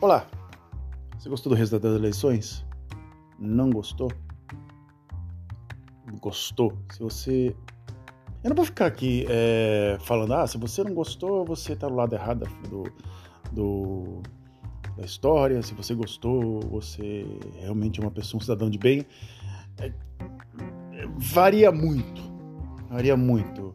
Olá! 0.00 0.28
Você 1.18 1.28
gostou 1.28 1.50
do 1.50 1.56
resultado 1.56 1.90
das 1.90 1.98
eleições? 1.98 2.64
Não 3.36 3.68
gostou? 3.68 4.08
Gostou? 6.20 6.78
Se 6.92 7.00
você. 7.00 7.56
Eu 8.44 8.50
não 8.50 8.54
vou 8.54 8.64
ficar 8.64 8.86
aqui 8.86 9.26
é, 9.28 9.98
falando, 10.02 10.34
ah, 10.34 10.46
se 10.46 10.56
você 10.56 10.84
não 10.84 10.94
gostou, 10.94 11.44
você 11.44 11.74
tá 11.74 11.88
do 11.88 11.96
lado 11.96 12.14
errado 12.14 12.46
do, 12.70 12.84
do, 13.50 14.22
da 14.96 15.04
história. 15.04 15.60
Se 15.62 15.74
você 15.74 15.96
gostou, 15.96 16.60
você 16.60 17.26
realmente 17.58 17.98
é 17.98 18.02
uma 18.04 18.12
pessoa, 18.12 18.38
um 18.38 18.40
cidadão 18.40 18.70
de 18.70 18.78
bem. 18.78 19.04
É, 19.78 19.92
varia 21.16 21.72
muito. 21.72 22.22
Varia 22.88 23.16
muito. 23.16 23.74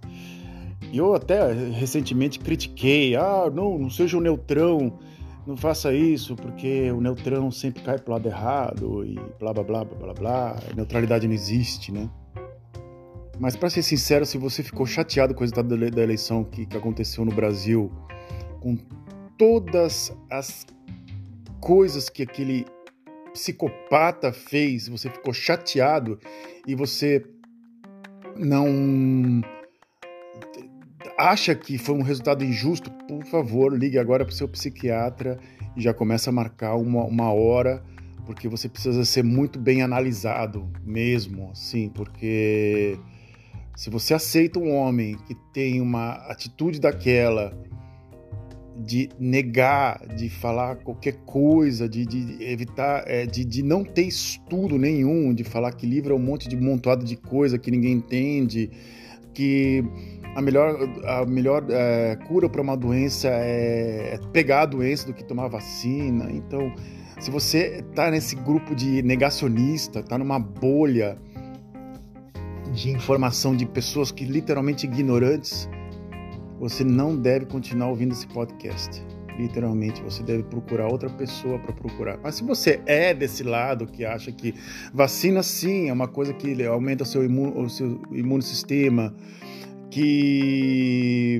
E 0.89 0.97
eu 0.97 1.13
até 1.13 1.51
recentemente 1.51 2.39
critiquei, 2.39 3.13
ah, 3.13 3.51
não, 3.53 3.77
não 3.77 3.89
seja 3.89 4.15
um 4.15 4.21
neutrão 4.21 4.97
não 5.45 5.57
faça 5.57 5.93
isso 5.93 6.35
porque 6.35 6.89
o 6.91 7.01
neutrão 7.01 7.51
sempre 7.51 7.83
cai 7.83 7.99
pro 7.99 8.13
lado 8.13 8.27
errado 8.27 9.05
e 9.05 9.15
blá 9.39 9.53
blá 9.53 9.63
blá 9.63 9.85
blá 9.85 9.97
blá 9.97 10.13
blá. 10.13 10.59
Neutralidade 10.75 11.27
não 11.27 11.33
existe, 11.33 11.91
né? 11.91 12.09
Mas 13.39 13.55
para 13.55 13.69
ser 13.69 13.81
sincero, 13.81 14.25
se 14.25 14.37
você 14.37 14.63
ficou 14.63 14.85
chateado 14.85 15.33
com 15.33 15.39
o 15.39 15.43
resultado 15.43 15.75
da 15.75 16.01
eleição 16.01 16.43
que, 16.43 16.65
que 16.65 16.77
aconteceu 16.77 17.25
no 17.25 17.31
Brasil, 17.31 17.91
com 18.61 18.77
todas 19.37 20.15
as 20.29 20.65
coisas 21.59 22.09
que 22.09 22.23
aquele 22.23 22.65
psicopata 23.33 24.31
fez, 24.31 24.87
você 24.87 25.09
ficou 25.09 25.33
chateado 25.33 26.19
e 26.67 26.75
você 26.75 27.25
não 28.37 29.41
acha 31.17 31.53
que 31.55 31.77
foi 31.77 31.95
um 31.95 32.01
resultado 32.01 32.43
injusto, 32.43 32.91
por 33.07 33.23
favor, 33.25 33.77
ligue 33.77 33.97
agora 33.97 34.25
para 34.25 34.31
o 34.31 34.35
seu 34.35 34.47
psiquiatra 34.47 35.39
e 35.75 35.81
já 35.81 35.93
começa 35.93 36.29
a 36.29 36.33
marcar 36.33 36.75
uma, 36.75 37.03
uma 37.03 37.31
hora, 37.31 37.83
porque 38.25 38.47
você 38.47 38.69
precisa 38.69 39.03
ser 39.05 39.23
muito 39.23 39.59
bem 39.59 39.81
analisado 39.81 40.69
mesmo, 40.83 41.49
assim, 41.51 41.89
porque 41.89 42.97
se 43.75 43.89
você 43.89 44.13
aceita 44.13 44.59
um 44.59 44.73
homem 44.73 45.17
que 45.27 45.35
tem 45.51 45.81
uma 45.81 46.13
atitude 46.29 46.79
daquela 46.79 47.53
de 48.75 49.09
negar, 49.19 50.01
de 50.15 50.29
falar 50.29 50.77
qualquer 50.77 51.17
coisa, 51.25 51.87
de, 51.87 52.05
de 52.05 52.43
evitar, 52.43 53.03
é, 53.05 53.25
de, 53.25 53.45
de 53.45 53.61
não 53.61 53.83
ter 53.83 54.03
estudo 54.03 54.79
nenhum, 54.79 55.33
de 55.33 55.43
falar 55.43 55.71
que 55.73 55.85
livro 55.85 56.13
é 56.13 56.15
um 56.15 56.19
monte 56.19 56.49
de 56.49 56.55
montuado 56.55 57.05
de 57.05 57.15
coisa 57.15 57.59
que 57.59 57.69
ninguém 57.69 57.93
entende, 57.93 58.71
que 59.33 59.83
a 60.35 60.41
melhor, 60.41 60.77
a 61.05 61.25
melhor 61.25 61.65
é, 61.69 62.15
cura 62.27 62.49
para 62.49 62.61
uma 62.61 62.75
doença 62.75 63.27
é, 63.27 64.15
é 64.15 64.19
pegar 64.31 64.61
a 64.61 64.65
doença 64.65 65.07
do 65.07 65.13
que 65.13 65.23
tomar 65.23 65.47
vacina. 65.47 66.29
Então, 66.31 66.73
se 67.19 67.29
você 67.29 67.83
está 67.87 68.09
nesse 68.09 68.35
grupo 68.35 68.75
de 68.75 69.01
negacionista, 69.03 69.99
está 69.99 70.17
numa 70.17 70.39
bolha 70.39 71.17
de 72.73 72.89
informação 72.89 73.55
de 73.55 73.65
pessoas 73.65 74.11
que 74.11 74.25
literalmente 74.25 74.85
ignorantes, 74.87 75.69
você 76.59 76.83
não 76.83 77.15
deve 77.15 77.45
continuar 77.45 77.89
ouvindo 77.89 78.13
esse 78.13 78.27
podcast. 78.27 79.05
Literalmente, 79.37 80.01
você 80.01 80.21
deve 80.23 80.43
procurar 80.43 80.87
outra 80.87 81.09
pessoa 81.09 81.57
para 81.59 81.73
procurar. 81.73 82.19
Mas 82.21 82.35
se 82.35 82.43
você 82.43 82.81
é 82.85 83.13
desse 83.13 83.43
lado 83.43 83.87
que 83.87 84.05
acha 84.05 84.31
que 84.31 84.53
vacina 84.93 85.41
sim 85.41 85.89
é 85.89 85.93
uma 85.93 86.07
coisa 86.07 86.33
que 86.33 86.63
aumenta 86.65 87.03
o 87.03 87.05
seu, 87.05 87.23
imun, 87.23 87.63
o 87.63 87.69
seu 87.69 88.01
imunossistema, 88.11 89.13
que 89.93 91.39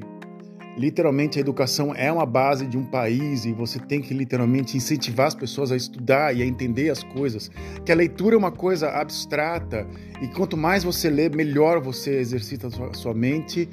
literalmente 0.78 1.40
a 1.40 1.42
educação 1.42 1.92
é 1.96 2.12
uma 2.12 2.26
base 2.26 2.68
de 2.68 2.78
um 2.78 2.86
país 2.86 3.46
e 3.46 3.52
você 3.52 3.80
tem 3.80 4.00
que 4.00 4.14
literalmente 4.14 4.78
incentivar 4.78 5.26
as 5.26 5.34
pessoas 5.34 5.72
a 5.72 5.76
estudar 5.76 6.36
e 6.36 6.44
a 6.44 6.46
entender 6.46 6.92
as 6.92 7.04
coisas. 7.04 7.50
Que 7.84 7.92
a 7.92 7.96
leitura 7.96 8.36
é 8.36 8.38
uma 8.38 8.52
coisa 8.52 8.90
abstrata 8.90 9.88
e 10.22 10.28
quanto 10.28 10.56
mais 10.56 10.84
você 10.84 11.10
lê, 11.10 11.30
melhor 11.30 11.82
você 11.82 12.20
exercita 12.20 12.68
a 12.68 12.70
sua, 12.70 12.94
sua 12.94 13.14
mente. 13.16 13.68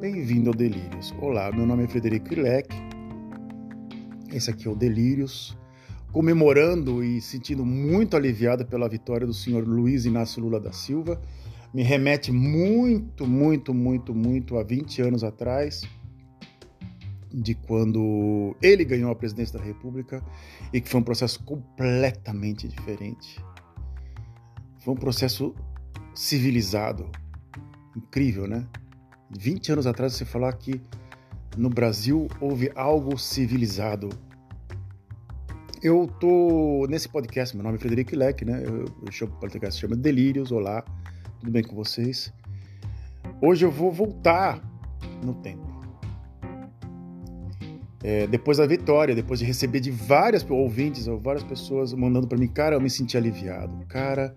Bem-vindo 0.00 0.50
ao 0.50 0.54
Delírios. 0.54 1.12
Olá, 1.20 1.50
meu 1.50 1.66
nome 1.66 1.82
é 1.82 1.88
Frederico 1.88 2.34
Ilek. 2.34 2.72
Esse 4.32 4.48
aqui 4.48 4.68
é 4.68 4.70
o 4.70 4.76
Delírios. 4.76 5.58
Comemorando 6.12 7.02
e 7.02 7.20
sentindo 7.20 7.64
muito 7.64 8.16
aliviado 8.16 8.64
pela 8.64 8.88
vitória 8.88 9.26
do 9.26 9.34
senhor 9.34 9.66
Luiz 9.66 10.04
Inácio 10.04 10.40
Lula 10.40 10.60
da 10.60 10.70
Silva 10.70 11.20
me 11.74 11.82
remete 11.82 12.30
muito, 12.30 13.26
muito, 13.26 13.74
muito, 13.74 14.14
muito 14.14 14.56
a 14.56 14.62
20 14.62 15.02
anos 15.02 15.24
atrás, 15.24 15.82
de 17.32 17.52
quando 17.52 18.54
ele 18.62 18.84
ganhou 18.84 19.10
a 19.10 19.14
presidência 19.16 19.58
da 19.58 19.64
República 19.64 20.22
e 20.72 20.80
que 20.80 20.88
foi 20.88 21.00
um 21.00 21.02
processo 21.04 21.42
completamente 21.42 22.68
diferente. 22.68 23.44
Foi 24.78 24.94
um 24.94 24.96
processo 24.96 25.52
civilizado, 26.14 27.10
incrível, 27.96 28.46
né? 28.46 28.64
20 29.36 29.72
anos 29.72 29.86
atrás 29.88 30.12
você 30.12 30.24
falar 30.24 30.52
que 30.52 30.80
no 31.56 31.68
Brasil 31.68 32.28
houve 32.40 32.70
algo 32.76 33.18
civilizado. 33.18 34.10
Eu 35.82 36.06
tô 36.20 36.86
nesse 36.88 37.08
podcast, 37.08 37.56
meu 37.56 37.64
nome 37.64 37.78
é 37.78 37.80
Frederico 37.80 38.14
Leck, 38.14 38.44
né? 38.44 38.62
Eu, 38.64 38.84
eu 38.84 39.26
o 39.26 39.30
podcast 39.40 39.80
chama 39.80 39.96
Delírios, 39.96 40.52
olá 40.52 40.84
tudo 41.44 41.52
bem 41.52 41.62
com 41.62 41.76
vocês? 41.76 42.32
Hoje 43.38 43.66
eu 43.66 43.70
vou 43.70 43.92
voltar 43.92 44.62
no 45.22 45.34
tempo. 45.34 45.62
É, 48.02 48.26
depois 48.26 48.56
da 48.56 48.66
vitória, 48.66 49.14
depois 49.14 49.40
de 49.40 49.44
receber 49.44 49.80
de 49.80 49.90
várias 49.90 50.48
ouvintes 50.48 51.06
ou 51.06 51.18
várias 51.18 51.44
pessoas 51.44 51.92
mandando 51.92 52.26
para 52.26 52.38
mim, 52.38 52.48
cara, 52.48 52.76
eu 52.76 52.80
me 52.80 52.88
senti 52.88 53.18
aliviado. 53.18 53.84
Cara, 53.88 54.34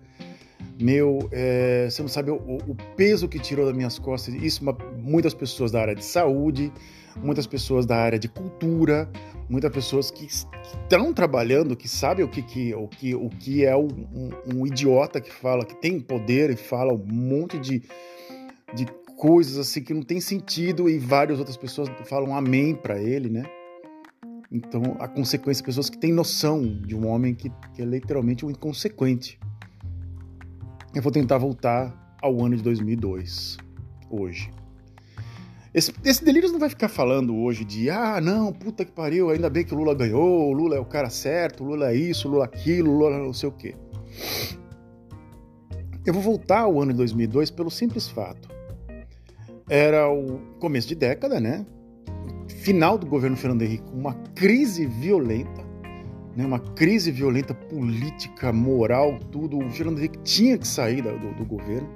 meu, 0.80 1.28
é, 1.32 1.88
você 1.90 2.02
não 2.02 2.08
sabe 2.08 2.30
o, 2.30 2.36
o, 2.36 2.76
peso 2.96 3.28
que 3.28 3.38
tirou 3.38 3.66
das 3.66 3.74
minhas 3.74 3.98
costas. 3.98 4.34
Isso, 4.34 4.62
uma, 4.62 4.76
muitas 4.96 5.34
pessoas 5.34 5.72
da 5.72 5.80
área 5.80 5.94
de 5.94 6.04
saúde, 6.04 6.72
muitas 7.16 7.46
pessoas 7.46 7.84
da 7.84 7.96
área 7.96 8.18
de 8.18 8.28
cultura, 8.28 9.10
muitas 9.48 9.72
pessoas 9.72 10.10
que 10.10 10.26
estão 10.26 11.12
trabalhando, 11.12 11.76
que 11.76 11.88
sabem 11.88 12.24
o 12.24 12.28
que, 12.28 12.42
que, 12.42 12.74
o 12.74 12.86
que, 12.86 13.14
o 13.14 13.28
que 13.28 13.64
é 13.64 13.76
um, 13.76 13.88
um, 13.88 14.30
um, 14.54 14.66
idiota 14.66 15.20
que 15.20 15.32
fala, 15.32 15.64
que 15.64 15.74
tem 15.74 16.00
poder 16.00 16.50
e 16.50 16.56
fala 16.56 16.92
um 16.92 17.06
monte 17.06 17.58
de, 17.58 17.82
de 18.74 18.86
coisas 19.16 19.58
assim 19.58 19.82
que 19.82 19.92
não 19.92 20.02
tem 20.02 20.20
sentido 20.20 20.88
e 20.88 20.98
várias 20.98 21.38
outras 21.38 21.56
pessoas 21.56 21.88
falam 22.04 22.36
amém 22.36 22.74
para 22.74 23.00
ele, 23.00 23.28
né? 23.28 23.44
Então, 24.50 24.96
a 24.98 25.06
consequência, 25.06 25.62
pessoas 25.62 25.90
que 25.90 25.98
têm 25.98 26.12
noção 26.12 26.62
de 26.62 26.96
um 26.96 27.06
homem 27.06 27.34
que, 27.34 27.50
que 27.74 27.82
é 27.82 27.84
literalmente 27.84 28.46
um 28.46 28.50
inconsequente. 28.50 29.38
Eu 30.94 31.02
vou 31.02 31.12
tentar 31.12 31.36
voltar 31.36 32.16
ao 32.20 32.44
ano 32.44 32.56
de 32.56 32.62
2002, 32.62 33.58
hoje. 34.10 34.50
Esse, 35.72 35.92
esse 36.02 36.24
Delírios 36.24 36.50
não 36.50 36.58
vai 36.58 36.70
ficar 36.70 36.88
falando 36.88 37.36
hoje 37.36 37.62
de 37.62 37.90
ah, 37.90 38.20
não, 38.20 38.52
puta 38.52 38.84
que 38.84 38.90
pariu, 38.90 39.28
ainda 39.28 39.50
bem 39.50 39.64
que 39.64 39.74
o 39.74 39.76
Lula 39.76 39.94
ganhou, 39.94 40.48
o 40.48 40.52
Lula 40.52 40.76
é 40.76 40.80
o 40.80 40.84
cara 40.84 41.10
certo, 41.10 41.62
o 41.62 41.66
Lula 41.66 41.90
é 41.90 41.94
isso, 41.94 42.26
o 42.26 42.30
Lula 42.30 42.44
é 42.44 42.46
aquilo, 42.46 42.90
o 42.90 42.98
Lula 42.98 43.18
não 43.18 43.34
sei 43.34 43.48
o 43.50 43.52
quê. 43.52 43.74
Eu 46.06 46.14
vou 46.14 46.22
voltar 46.22 46.60
ao 46.60 46.80
ano 46.80 46.92
de 46.92 46.96
2002 46.96 47.50
pelo 47.50 47.70
simples 47.70 48.08
fato. 48.08 48.48
Era 49.68 50.10
o 50.10 50.38
começo 50.58 50.88
de 50.88 50.94
década, 50.94 51.38
né? 51.38 51.66
Final 52.48 52.96
do 52.96 53.06
governo 53.06 53.36
Fernando 53.36 53.60
Henrique, 53.60 53.92
uma 53.92 54.14
crise 54.34 54.86
violenta, 54.86 55.67
né? 56.38 56.46
uma 56.46 56.60
crise 56.60 57.10
violenta 57.10 57.52
política, 57.52 58.52
moral, 58.52 59.18
tudo. 59.32 59.58
O 59.58 59.70
Fernando 59.70 59.98
Henrique 59.98 60.18
tinha 60.20 60.56
que 60.56 60.66
sair 60.66 61.02
do, 61.02 61.34
do 61.34 61.44
governo 61.44 61.88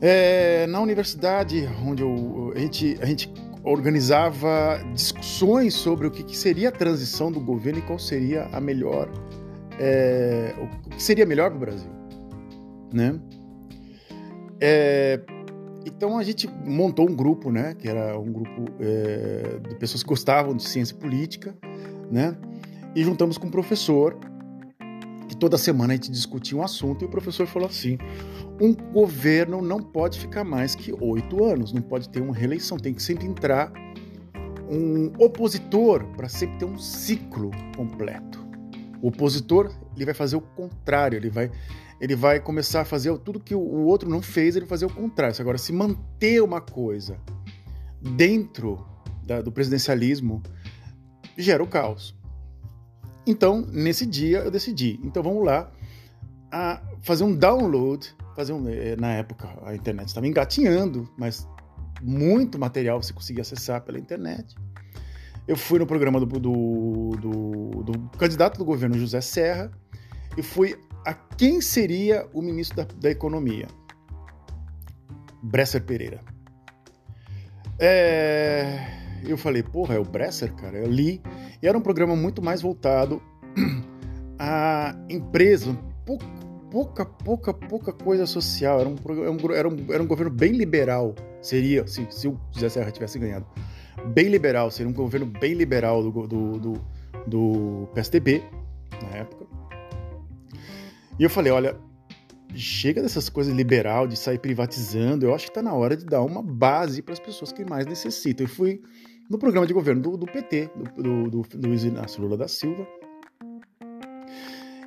é, 0.00 0.66
na 0.66 0.80
universidade, 0.80 1.68
onde 1.84 2.02
eu, 2.02 2.52
a, 2.54 2.58
gente, 2.58 2.98
a 3.00 3.06
gente 3.06 3.32
organizava 3.62 4.80
discussões 4.94 5.74
sobre 5.74 6.06
o 6.06 6.10
que, 6.10 6.22
que, 6.22 6.36
seria 6.36 6.68
a 6.68 6.72
transição 6.72 7.30
do 7.30 7.40
governo 7.40 7.80
e 7.80 7.82
qual 7.82 7.98
seria 7.98 8.46
a 8.52 8.60
melhor, 8.60 9.10
é, 9.78 10.54
o 10.58 10.90
que 10.90 11.02
seria 11.02 11.26
melhor 11.26 11.50
para 11.50 11.56
o 11.56 11.60
Brasil, 11.60 11.90
né? 12.92 13.18
É, 14.60 15.20
então 15.84 16.18
a 16.18 16.22
gente 16.22 16.48
montou 16.64 17.08
um 17.08 17.14
grupo, 17.14 17.50
né? 17.50 17.74
Que 17.76 17.88
era 17.88 18.18
um 18.18 18.32
grupo 18.32 18.64
é, 18.80 19.58
de 19.68 19.74
pessoas 19.76 20.02
que 20.02 20.08
gostavam 20.08 20.54
de 20.54 20.62
ciência 20.62 20.96
política, 20.96 21.56
né? 22.10 22.36
E 22.94 23.04
juntamos 23.04 23.38
com 23.38 23.46
um 23.46 23.50
professor 23.50 24.18
que 25.28 25.36
toda 25.36 25.58
semana 25.58 25.92
a 25.92 25.96
gente 25.96 26.10
discutia 26.10 26.56
um 26.56 26.62
assunto 26.62 27.02
e 27.02 27.06
o 27.06 27.10
professor 27.10 27.46
falou 27.46 27.68
assim: 27.68 27.98
um 28.60 28.72
governo 28.72 29.60
não 29.60 29.80
pode 29.80 30.18
ficar 30.18 30.42
mais 30.42 30.74
que 30.74 30.92
oito 31.00 31.44
anos, 31.44 31.72
não 31.72 31.82
pode 31.82 32.08
ter 32.08 32.20
uma 32.20 32.34
reeleição, 32.34 32.78
tem 32.78 32.94
que 32.94 33.02
sempre 33.02 33.26
entrar 33.26 33.70
um 34.70 35.12
opositor 35.18 36.04
para 36.16 36.28
sempre 36.28 36.58
ter 36.58 36.64
um 36.64 36.78
ciclo 36.78 37.50
completo. 37.76 38.46
O 39.00 39.08
opositor 39.08 39.72
ele 39.94 40.04
vai 40.04 40.14
fazer 40.14 40.36
o 40.36 40.40
contrário, 40.40 41.16
ele 41.16 41.30
vai, 41.30 41.50
ele 42.00 42.16
vai 42.16 42.40
começar 42.40 42.80
a 42.80 42.84
fazer 42.84 43.16
tudo 43.18 43.38
que 43.38 43.54
o 43.54 43.84
outro 43.86 44.08
não 44.08 44.20
fez, 44.20 44.56
ele 44.56 44.64
vai 44.64 44.70
fazer 44.70 44.86
o 44.86 44.90
contrário. 44.90 45.34
Agora, 45.40 45.58
se 45.58 45.72
manter 45.72 46.42
uma 46.42 46.60
coisa 46.60 47.18
dentro 48.00 48.84
da, 49.24 49.40
do 49.40 49.52
presidencialismo, 49.52 50.42
gera 51.36 51.62
o 51.62 51.66
caos. 51.66 52.17
Então, 53.28 53.60
nesse 53.70 54.06
dia, 54.06 54.38
eu 54.38 54.50
decidi. 54.50 54.98
Então, 55.04 55.22
vamos 55.22 55.44
lá 55.44 55.70
a 56.50 56.80
fazer 57.02 57.24
um 57.24 57.34
download. 57.36 58.16
Fazer 58.34 58.54
um, 58.54 58.66
eh, 58.66 58.96
na 58.96 59.12
época, 59.12 59.46
a 59.66 59.74
internet 59.74 60.08
estava 60.08 60.26
engatinhando, 60.26 61.06
mas 61.14 61.46
muito 62.00 62.58
material 62.58 63.02
você 63.02 63.12
conseguia 63.12 63.42
acessar 63.42 63.82
pela 63.82 63.98
internet. 63.98 64.56
Eu 65.46 65.58
fui 65.58 65.78
no 65.78 65.86
programa 65.86 66.18
do, 66.18 66.26
do, 66.26 67.10
do, 67.20 67.82
do 67.82 67.98
candidato 68.16 68.56
do 68.56 68.64
governo 68.64 68.98
José 68.98 69.20
Serra 69.20 69.70
e 70.34 70.42
fui 70.42 70.78
a 71.04 71.12
quem 71.12 71.60
seria 71.60 72.26
o 72.32 72.40
ministro 72.40 72.78
da, 72.78 72.84
da 72.84 73.10
Economia. 73.10 73.66
Bresser 75.42 75.82
Pereira. 75.84 76.22
É, 77.78 78.97
eu 79.24 79.36
falei, 79.36 79.62
porra, 79.62 79.94
é 79.94 79.98
o 79.98 80.04
Bresser, 80.04 80.52
cara? 80.54 80.78
Eu 80.78 80.86
li. 80.86 81.20
E 81.62 81.66
era 81.66 81.76
um 81.76 81.80
programa 81.80 82.14
muito 82.14 82.42
mais 82.42 82.62
voltado 82.62 83.22
a 84.38 84.94
empresa, 85.08 85.76
pouca, 86.04 86.26
pouca, 86.70 87.04
pouca, 87.04 87.54
pouca 87.54 87.92
coisa 87.92 88.26
social. 88.26 88.80
Era 88.80 88.88
um, 88.88 88.96
era 89.52 89.68
um, 89.68 89.92
era 89.92 90.02
um 90.02 90.06
governo 90.06 90.30
bem 90.30 90.52
liberal. 90.52 91.14
Seria, 91.40 91.86
se, 91.86 92.06
se 92.10 92.28
o 92.28 92.38
José 92.52 92.68
Serra 92.68 92.90
tivesse 92.90 93.18
ganhado. 93.18 93.46
Bem 94.14 94.28
liberal, 94.28 94.70
seria 94.70 94.88
um 94.88 94.94
governo 94.94 95.26
bem 95.26 95.54
liberal 95.54 96.02
do, 96.02 96.26
do, 96.26 96.58
do, 96.58 96.72
do 97.26 97.88
PSDB, 97.94 98.42
na 99.02 99.18
época. 99.18 99.46
E 101.18 101.24
eu 101.24 101.30
falei, 101.30 101.50
olha, 101.50 101.76
chega 102.54 103.02
dessas 103.02 103.28
coisas 103.28 103.54
liberal, 103.54 104.06
de 104.06 104.16
sair 104.16 104.38
privatizando, 104.38 105.26
eu 105.26 105.34
acho 105.34 105.46
que 105.46 105.50
está 105.50 105.62
na 105.62 105.74
hora 105.74 105.96
de 105.96 106.04
dar 106.04 106.22
uma 106.22 106.42
base 106.42 107.02
para 107.02 107.12
as 107.12 107.20
pessoas 107.20 107.52
que 107.52 107.64
mais 107.64 107.86
necessitam. 107.86 108.46
Eu 108.46 108.50
fui 108.50 108.80
no 109.28 109.38
programa 109.38 109.66
de 109.66 109.74
governo 109.74 110.00
do, 110.00 110.16
do 110.16 110.26
PT, 110.26 110.70
do, 110.96 111.30
do, 111.30 111.42
do 111.42 111.68
Luiz 111.68 111.84
Inácio 111.84 112.22
Lula 112.22 112.36
da 112.36 112.48
Silva, 112.48 112.86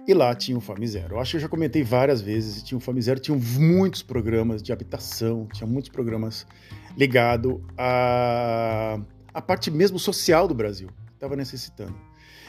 e 0.07 0.13
lá 0.13 0.33
tinha 0.33 0.57
o 0.57 0.61
Fame 0.61 0.88
Zero. 0.88 1.15
Eu 1.15 1.19
acho 1.19 1.31
que 1.31 1.38
eu 1.38 1.41
já 1.41 1.47
comentei 1.47 1.83
várias 1.83 2.21
vezes, 2.21 2.63
tinha 2.63 2.77
o 2.77 2.81
Fame 2.81 3.01
Zero, 3.01 3.19
tinha 3.19 3.38
muitos 3.38 4.01
programas 4.01 4.61
de 4.63 4.73
habitação, 4.73 5.47
tinha 5.53 5.67
muitos 5.67 5.91
programas 5.91 6.45
ligados 6.97 7.59
à, 7.77 8.99
à 9.33 9.41
parte 9.41 9.69
mesmo 9.69 9.99
social 9.99 10.47
do 10.47 10.55
Brasil, 10.55 10.89
que 11.07 11.13
estava 11.13 11.35
necessitando. 11.35 11.95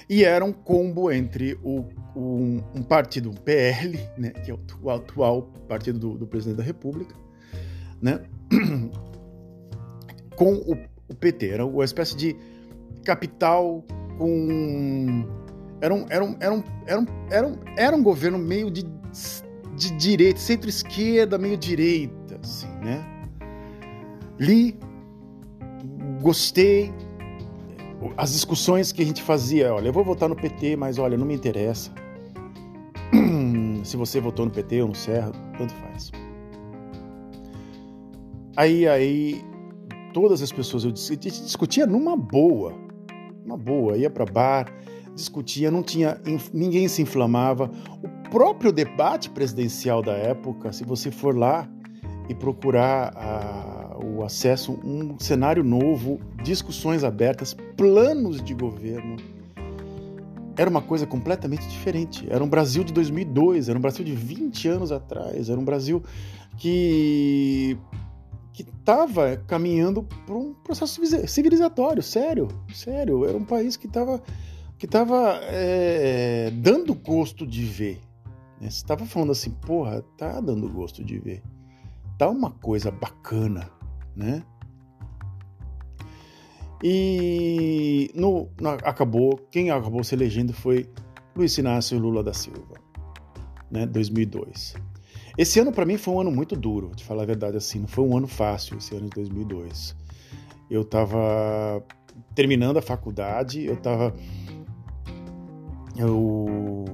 E 0.08 0.24
era 0.24 0.44
um 0.44 0.52
combo 0.52 1.12
entre 1.12 1.58
o, 1.62 1.84
o, 2.16 2.62
um 2.74 2.82
partido 2.82 3.30
um 3.30 3.34
PL, 3.34 3.98
né, 4.16 4.30
que 4.30 4.50
é 4.50 4.58
o 4.82 4.90
atual 4.90 5.42
partido 5.68 5.98
do, 5.98 6.18
do 6.18 6.26
presidente 6.26 6.56
da 6.56 6.64
República, 6.64 7.14
né, 8.00 8.20
com 10.34 10.54
o, 10.54 10.76
o 11.12 11.16
PT. 11.16 11.48
Era 11.50 11.66
uma 11.66 11.84
espécie 11.84 12.16
de 12.16 12.36
capital 13.04 13.84
com. 14.18 15.26
Era 15.80 15.94
um, 15.94 16.06
era 16.08 16.24
um, 16.24 16.36
era 16.38 16.54
um, 16.54 16.62
era 16.86 17.00
um, 17.00 17.06
era 17.30 17.46
um, 17.46 17.58
era 17.76 17.96
um 17.96 18.02
governo 18.02 18.38
meio 18.38 18.70
de, 18.70 18.84
de 19.76 19.90
direita, 19.96 20.38
centro-esquerda, 20.38 21.36
meio 21.38 21.56
direita, 21.56 22.38
assim, 22.42 22.68
né? 22.82 23.04
Li, 24.38 24.78
gostei, 26.20 26.92
as 28.16 28.32
discussões 28.32 28.92
que 28.92 29.02
a 29.02 29.04
gente 29.04 29.22
fazia, 29.22 29.74
olha, 29.74 29.88
eu 29.88 29.92
vou 29.92 30.04
votar 30.04 30.28
no 30.28 30.36
PT, 30.36 30.76
mas 30.76 30.98
olha, 30.98 31.16
não 31.16 31.26
me 31.26 31.34
interessa. 31.34 31.92
Se 33.84 33.96
você 33.96 34.20
votou 34.20 34.46
no 34.46 34.52
PT 34.52 34.82
ou 34.82 34.88
no 34.88 34.94
Serra, 34.94 35.32
tanto 35.58 35.74
faz. 35.74 36.12
Aí, 38.56 38.86
aí, 38.86 39.44
todas 40.12 40.42
as 40.42 40.52
pessoas, 40.52 40.84
eu 40.84 40.92
discutia 40.92 41.86
numa 41.86 42.16
boa, 42.16 42.74
uma 43.44 43.56
boa, 43.56 43.96
ia 43.96 44.10
para 44.10 44.24
bar, 44.24 44.72
discutia, 45.14 45.70
não 45.70 45.82
tinha, 45.82 46.20
ninguém 46.52 46.88
se 46.88 47.02
inflamava. 47.02 47.70
O 48.02 48.30
próprio 48.30 48.72
debate 48.72 49.30
presidencial 49.30 50.02
da 50.02 50.12
época, 50.12 50.72
se 50.72 50.84
você 50.84 51.10
for 51.10 51.36
lá 51.36 51.68
e 52.28 52.34
procurar 52.34 53.12
a 53.16 53.82
o 54.02 54.24
acesso, 54.24 54.72
um 54.84 55.18
cenário 55.18 55.62
novo, 55.62 56.20
discussões 56.42 57.04
abertas, 57.04 57.54
planos 57.76 58.42
de 58.42 58.54
governo. 58.54 59.16
Era 60.56 60.68
uma 60.68 60.82
coisa 60.82 61.06
completamente 61.06 61.66
diferente. 61.68 62.26
Era 62.28 62.42
um 62.42 62.48
Brasil 62.48 62.84
de 62.84 62.92
2002, 62.92 63.68
era 63.68 63.78
um 63.78 63.80
Brasil 63.82 64.04
de 64.04 64.14
20 64.14 64.68
anos 64.68 64.92
atrás, 64.92 65.48
era 65.48 65.58
um 65.58 65.64
Brasil 65.64 66.02
que 66.58 67.78
que 68.52 68.62
estava 68.62 69.37
caminhando 69.37 70.02
para 70.02 70.34
um 70.34 70.52
processo 70.54 71.00
civilizatório, 71.26 72.02
sério, 72.02 72.49
sério. 72.75 73.25
Era 73.25 73.37
um 73.37 73.44
país 73.44 73.76
que 73.76 73.87
estava 73.87 74.22
que 74.78 74.87
tava, 74.88 75.38
é, 75.44 76.50
dando 76.50 76.93
gosto 76.93 77.46
de 77.46 77.64
ver. 77.64 78.00
Né? 78.60 78.69
Você 78.69 78.78
estava 78.78 79.06
falando 79.06 79.31
assim, 79.31 79.50
porra, 79.50 80.02
tá 80.19 80.40
dando 80.40 80.69
gosto 80.69 81.04
de 81.04 81.20
ver. 81.20 81.40
Tá 82.19 82.28
uma 82.28 82.50
coisa 82.50 82.90
bacana 82.90 83.70
né? 84.16 84.43
E 86.82 88.10
no, 88.14 88.48
acabou, 88.84 89.37
quem 89.50 89.70
acabou 89.70 90.02
se 90.02 90.14
elegendo 90.14 90.52
foi 90.52 90.88
Luiz 91.37 91.56
Inácio 91.56 91.98
Lula 91.98 92.25
da 92.25 92.34
Silva, 92.34 92.75
né? 93.70 93.87
2002. 93.87 94.75
Esse 95.37 95.61
ano 95.61 95.73
para 95.73 95.84
mim 95.87 95.96
foi 95.96 96.14
um 96.14 96.20
ano 96.20 96.31
muito 96.31 96.55
duro, 96.55 96.93
de 96.94 97.05
falar 97.05 97.23
a 97.23 97.26
verdade 97.26 97.56
assim, 97.56 97.81
não 97.81 97.88
foi 97.88 98.05
um 98.05 98.17
ano 98.17 98.26
fácil 98.26 98.76
esse 98.76 98.94
ano 98.94 99.08
de 99.08 99.17
2002. 99.17 99.96
Eu 100.70 100.82
estava 100.82 101.82
terminando 102.34 102.76
a 102.79 102.82
faculdade, 102.82 103.64
eu 103.64 103.75
estava 103.75 104.14
eu 105.96 106.84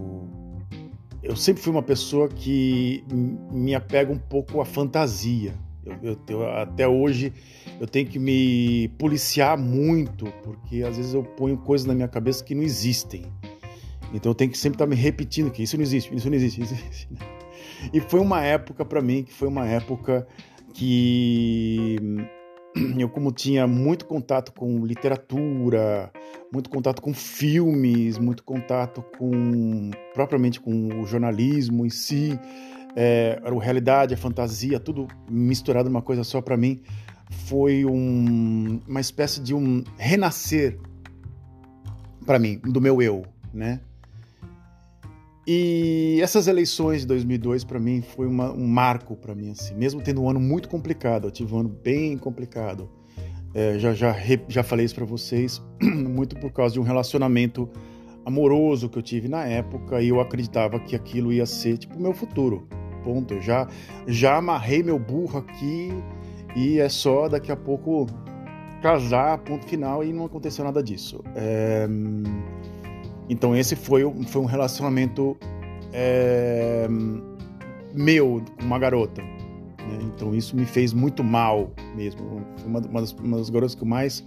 eu 1.23 1.37
sempre 1.37 1.63
fui 1.63 1.73
uma 1.73 1.83
pessoa 1.83 2.29
que 2.29 3.05
me 3.51 3.75
apega 3.75 4.13
um 4.13 4.19
pouco 4.19 4.61
à 4.61 4.65
fantasia, 4.65 5.55
eu, 6.03 6.19
eu, 6.29 6.49
até 6.51 6.87
hoje 6.87 7.33
eu 7.81 7.87
tenho 7.87 8.07
que 8.07 8.19
me 8.19 8.89
policiar 8.99 9.57
muito, 9.57 10.27
porque 10.43 10.83
às 10.83 10.97
vezes 10.97 11.15
eu 11.15 11.23
ponho 11.23 11.57
coisas 11.57 11.87
na 11.87 11.95
minha 11.95 12.09
cabeça 12.09 12.45
que 12.45 12.55
não 12.55 12.63
existem. 12.63 13.25
Então 14.13 14.31
eu 14.31 14.35
tenho 14.35 14.51
que 14.51 14.59
sempre 14.59 14.77
estar 14.77 14.87
me 14.87 14.97
repetindo 14.97 15.51
que 15.51 15.63
isso 15.63 15.77
não 15.77 15.83
existe, 15.83 16.15
isso 16.15 16.29
não 16.29 16.37
existe. 16.37 16.63
Isso 16.63 16.75
não 16.75 16.81
existe. 16.81 17.09
E 17.93 18.01
foi 18.01 18.21
uma 18.21 18.43
época 18.43 18.85
para 18.85 19.01
mim 19.01 19.23
que 19.23 19.33
foi 19.33 19.49
uma 19.49 19.67
época 19.67 20.27
que 20.75 21.97
eu 22.99 23.09
como 23.09 23.33
tinha 23.33 23.67
muito 23.67 24.07
contato 24.07 24.53
com 24.53 24.85
literatura, 24.85 26.13
muito 26.53 26.71
contato 26.71 27.03
com 27.03 27.13
filmes, 27.13 28.19
muito 28.19 28.45
contato 28.45 29.03
com 29.19 29.91
propriamente 30.15 30.61
com 30.61 31.01
o 31.01 31.07
jornalismo 31.07 31.85
em 31.85 31.91
si, 31.91 32.39
é, 32.97 33.41
a 33.45 33.51
realidade, 33.63 34.15
a 34.15 34.17
fantasia, 34.17 34.79
tudo 34.79 35.09
misturado 35.31 35.89
numa 35.89 36.03
coisa 36.03 36.25
só 36.25 36.41
para 36.41 36.57
mim, 36.57 36.81
foi 37.47 37.85
um, 37.85 38.81
uma 38.87 39.01
espécie 39.01 39.41
de 39.41 39.55
um 39.55 39.85
renascer 39.97 40.79
para 42.25 42.39
mim, 42.39 42.59
do 42.59 42.81
meu 42.81 43.01
eu, 43.01 43.25
né? 43.53 43.81
E 45.51 46.21
essas 46.21 46.47
eleições 46.47 47.01
de 47.01 47.07
2002 47.07 47.65
para 47.65 47.81
mim 47.81 48.03
foi 48.03 48.27
uma, 48.27 48.53
um 48.53 48.67
marco 48.67 49.17
para 49.17 49.35
mim, 49.35 49.53
assim, 49.53 49.75
mesmo 49.75 50.03
tendo 50.03 50.23
um 50.23 50.29
ano 50.29 50.39
muito 50.39 50.69
complicado, 50.69 51.27
eu 51.27 51.31
tive 51.31 51.55
um 51.55 51.61
ano 51.61 51.71
bem 51.71 52.19
complicado. 52.19 52.91
É, 53.55 53.79
já, 53.79 53.95
já, 53.95 54.15
já 54.47 54.63
falei 54.63 54.85
isso 54.85 54.95
para 54.95 55.07
vocês, 55.07 55.63
muito 55.81 56.37
por 56.37 56.53
causa 56.53 56.75
de 56.75 56.81
um 56.81 56.83
relacionamento 56.83 57.67
amoroso 58.27 58.91
que 58.91 58.99
eu 58.99 59.03
tive 59.03 59.27
na 59.27 59.47
época 59.47 60.03
e 60.03 60.11
eu 60.11 60.21
acreditava 60.21 60.79
que 60.79 60.95
aquilo 60.95 61.33
ia 61.33 61.47
ser 61.47 61.79
tipo 61.79 61.99
meu 61.99 62.13
futuro 62.13 62.69
ponto. 63.03 63.33
Eu 63.33 63.41
já, 63.41 63.67
já 64.07 64.37
amarrei 64.37 64.83
meu 64.83 64.99
burro 64.99 65.39
aqui 65.39 65.89
e 66.55 66.79
é 66.79 66.91
só 66.91 67.27
daqui 67.27 67.51
a 67.51 67.57
pouco 67.57 68.07
casar, 68.83 69.39
ponto 69.39 69.65
final, 69.65 70.05
e 70.05 70.13
não 70.13 70.27
aconteceu 70.27 70.63
nada 70.63 70.83
disso. 70.83 71.25
É... 71.35 71.89
Então 73.29 73.55
esse 73.57 73.77
foi, 73.77 74.03
foi 74.27 74.43
um 74.43 74.47
relacionamento 74.47 75.37
é... 75.93 76.89
meu 77.95 78.43
com 78.59 78.65
uma 78.65 78.79
garota. 78.79 79.23
Né? 79.23 79.99
Então 80.03 80.35
isso 80.35 80.57
me 80.57 80.65
fez 80.65 80.93
muito 80.93 81.23
mal 81.23 81.73
mesmo. 81.95 82.43
Foi 82.57 82.69
uma, 82.69 82.81
uma, 82.81 83.01
das, 83.01 83.13
uma 83.13 83.37
das 83.37 83.51
garotas 83.51 83.75
que 83.75 83.83
eu 83.83 83.89
mais 83.89 84.25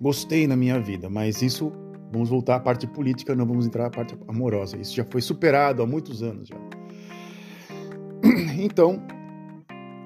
gostei 0.00 0.46
na 0.46 0.56
minha 0.56 0.78
vida. 0.78 1.08
Mas 1.08 1.42
isso, 1.42 1.72
vamos 2.12 2.28
voltar 2.28 2.56
à 2.56 2.60
parte 2.60 2.86
política, 2.86 3.34
não 3.34 3.46
vamos 3.46 3.66
entrar 3.66 3.86
à 3.86 3.90
parte 3.90 4.16
amorosa. 4.26 4.76
Isso 4.76 4.94
já 4.94 5.04
foi 5.04 5.20
superado 5.20 5.82
há 5.82 5.86
muitos 5.86 6.22
anos 6.22 6.48
já. 6.48 6.56
Então, 8.60 9.00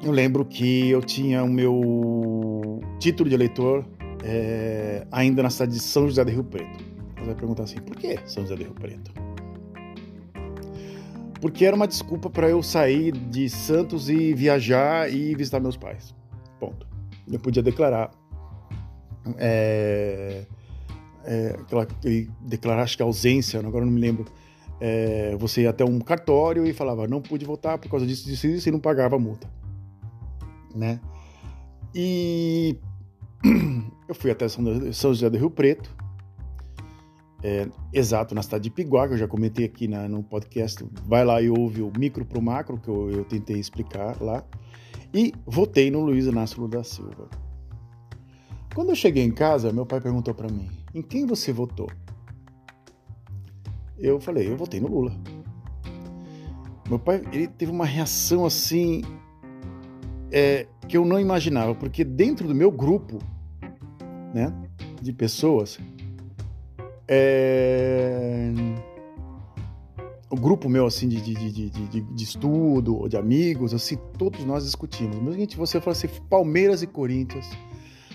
eu 0.02 0.12
lembro 0.12 0.44
que 0.44 0.90
eu 0.90 1.00
tinha 1.00 1.42
o 1.42 1.49
meu 1.49 2.80
título 2.99 3.28
de 3.28 3.34
eleitor 3.34 3.82
é, 4.22 5.06
ainda 5.11 5.42
na 5.42 5.50
cidade 5.50 5.72
de 5.72 5.80
São 5.80 6.06
José 6.06 6.25
do 6.25 6.30
Rio 6.30 6.44
Preto. 6.44 6.91
Você 7.22 7.26
vai 7.26 7.34
perguntar 7.36 7.62
assim, 7.62 7.80
por 7.80 7.96
que 7.96 8.18
São 8.26 8.42
José 8.42 8.56
do 8.56 8.64
Rio 8.64 8.74
Preto? 8.74 9.12
Porque 11.40 11.64
era 11.64 11.76
uma 11.76 11.86
desculpa 11.86 12.28
para 12.28 12.48
eu 12.48 12.62
sair 12.64 13.12
de 13.12 13.48
Santos 13.48 14.08
e 14.10 14.34
viajar 14.34 15.08
e 15.08 15.32
visitar 15.36 15.60
meus 15.60 15.76
pais. 15.76 16.12
Ponto. 16.58 16.84
Eu 17.30 17.38
podia 17.38 17.62
declarar 17.62 18.10
é, 19.38 20.44
é, 21.24 21.56
aquela, 21.60 21.86
declarar, 22.40 22.82
acho 22.82 22.96
que 22.96 23.02
ausência, 23.04 23.60
agora 23.60 23.84
não 23.84 23.92
me 23.92 24.00
lembro. 24.00 24.24
É, 24.80 25.36
você 25.36 25.62
ia 25.62 25.70
até 25.70 25.84
um 25.84 26.00
cartório 26.00 26.66
e 26.66 26.72
falava, 26.72 27.06
não 27.06 27.22
pude 27.22 27.44
votar 27.44 27.78
por 27.78 27.88
causa 27.88 28.04
disso, 28.04 28.26
disso, 28.26 28.48
disso, 28.48 28.68
e 28.68 28.72
não 28.72 28.80
pagava 28.80 29.14
a 29.14 29.18
multa. 29.18 29.48
Né? 30.74 31.00
E 31.94 32.76
eu 34.08 34.14
fui 34.14 34.32
até 34.32 34.48
São 34.48 34.64
José 35.14 35.30
do 35.30 35.38
Rio 35.38 35.50
Preto, 35.50 36.01
é, 37.42 37.68
exato, 37.92 38.34
na 38.34 38.42
cidade 38.42 38.64
de 38.64 38.70
Piguá, 38.70 39.08
que 39.08 39.14
eu 39.14 39.18
já 39.18 39.26
comentei 39.26 39.64
aqui 39.64 39.88
na, 39.88 40.08
no 40.08 40.22
podcast. 40.22 40.84
Vai 41.06 41.25
lá 41.25 41.42
e 41.42 41.50
ouve 41.50 41.82
o 41.82 41.92
micro 41.99 42.25
pro 42.25 42.40
macro, 42.40 42.78
que 42.78 42.88
eu, 42.88 43.11
eu 43.11 43.25
tentei 43.25 43.58
explicar 43.58 44.20
lá. 44.20 44.44
E 45.12 45.32
votei 45.44 45.90
no 45.90 46.00
Luiz 46.00 46.26
Inácio 46.26 46.66
da 46.68 46.84
Silva. 46.84 47.28
Quando 48.75 48.90
eu 48.90 48.94
cheguei 48.94 49.25
em 49.25 49.32
casa, 49.32 49.72
meu 49.72 49.84
pai 49.84 50.00
perguntou 50.00 50.32
para 50.32 50.49
mim: 50.49 50.70
em 50.94 51.02
quem 51.02 51.26
você 51.26 51.52
votou? 51.52 51.90
Eu 53.99 54.20
falei: 54.20 54.49
eu 54.49 54.56
votei 54.56 54.80
no 54.80 54.88
Lula. 54.88 55.12
Meu 56.88 56.99
pai 56.99 57.22
ele 57.32 57.49
teve 57.49 57.72
uma 57.72 57.84
reação 57.84 58.44
assim 58.44 59.02
é, 60.30 60.66
que 60.88 60.96
eu 60.96 61.04
não 61.04 61.20
imaginava, 61.20 61.75
porque 61.75 62.04
dentro 62.04 62.46
do 62.46 62.54
meu 62.54 62.70
grupo, 62.70 63.18
né, 64.32 64.52
de 65.00 65.12
pessoas, 65.12 65.78
é... 67.14 68.52
O 70.31 70.37
grupo 70.37 70.66
meu, 70.66 70.87
assim, 70.87 71.09
de, 71.09 71.21
de, 71.21 71.50
de, 71.50 72.00
de, 72.00 72.25
estudo, 72.25 73.07
de 73.07 73.19
amigos, 73.19 73.75
assim, 73.75 73.99
todos 74.16 74.42
nós 74.47 74.64
discutimos. 74.64 75.19
Mas, 75.19 75.35
gente, 75.35 75.59
você 75.59 75.78
fala 75.78 75.92
assim, 75.92 76.09
Palmeiras 76.31 76.83
e 76.83 76.87
Corinthians, 76.87 77.47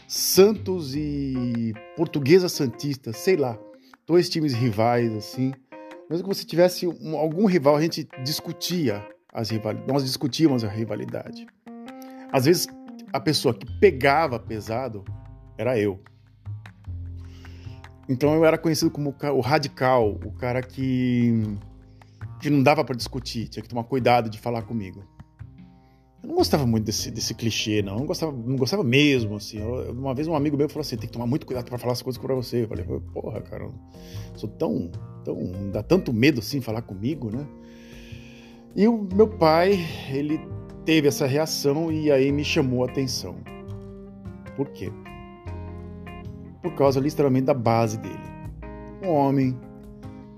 Santos 0.08 0.96
e 0.96 1.74
Portuguesa 1.96 2.50
Santista, 2.50 3.14
sei 3.14 3.38
lá, 3.38 3.56
dois 4.08 4.30
times 4.30 4.54
rivais, 4.54 5.14
assim. 5.14 5.54
Mesmo 6.10 6.28
que 6.28 6.36
você 6.36 6.44
tivesse 6.44 6.88
um, 6.88 7.16
algum 7.18 7.46
rival, 7.46 7.76
a 7.76 7.82
gente 7.82 8.08
discutia 8.24 9.08
as 9.32 9.52
rivalidades, 9.52 9.94
nós 9.94 10.04
discutíamos 10.04 10.64
a 10.64 10.70
rivalidade. 10.70 11.46
Às 12.32 12.46
vezes, 12.46 12.68
a 13.14 13.20
pessoa 13.20 13.54
que 13.54 13.68
pegava 13.80 14.40
pesado 14.40 15.06
era 15.56 15.78
eu. 15.78 16.00
Então 18.10 18.34
eu 18.34 18.46
era 18.46 18.58
conhecido 18.58 18.90
como 18.90 19.14
o 19.34 19.42
radical, 19.42 20.18
o 20.24 20.32
cara 20.32 20.62
que, 20.62 21.58
que 22.40 22.50
não 22.50 22.64
dava 22.64 22.84
para 22.84 22.96
discutir, 22.96 23.48
tinha 23.50 23.62
que 23.62 23.70
tomar 23.70 23.84
cuidado 23.84 24.30
de 24.30 24.40
falar 24.40 24.62
comigo. 24.62 25.04
Eu 26.24 26.30
não 26.30 26.36
gostava 26.36 26.66
muito 26.66 26.86
desse, 26.86 27.12
desse 27.12 27.34
clichê, 27.34 27.82
não. 27.82 27.94
Eu 27.94 28.00
não 28.00 28.06
gostava, 28.06 28.32
não 28.32 28.56
gostava 28.56 28.84
mesmo, 28.84 29.36
assim. 29.36 29.60
Eu, 29.60 29.92
uma 29.92 30.14
vez 30.14 30.28
um 30.28 30.36
amigo 30.36 30.58
meu 30.58 30.68
falou 30.68 30.82
assim: 30.82 30.98
tem 30.98 31.08
que 31.08 31.14
tomar 31.14 31.28
muito 31.28 31.46
cuidado 31.46 31.66
para 31.66 31.78
falar 31.78 31.94
as 31.94 32.02
coisas 32.02 32.22
para 32.22 32.34
você. 32.34 32.64
Eu 32.64 32.68
falei: 32.68 32.86
porra, 33.14 33.42
cara, 33.42 33.66
eu 33.66 33.74
sou 34.36 34.50
tão, 34.50 34.92
tão. 35.24 35.72
dá 35.72 35.84
tanto 35.84 36.12
medo 36.12 36.40
assim 36.40 36.60
falar 36.60 36.82
comigo, 36.82 37.30
né? 37.30 37.46
E 38.76 38.88
o 38.88 39.08
meu 39.14 39.28
pai, 39.28 39.80
ele 40.10 40.40
teve 40.86 41.08
essa 41.08 41.26
reação 41.26 41.92
e 41.92 42.12
aí 42.12 42.32
me 42.32 42.44
chamou 42.44 42.84
a 42.84 42.88
atenção. 42.88 43.36
Por 44.56 44.70
quê? 44.70 44.92
Por 46.70 46.76
causa 46.76 47.00
literalmente 47.00 47.46
da 47.46 47.54
base 47.54 47.98
dele. 47.98 48.20
Um 49.02 49.10
homem 49.10 49.58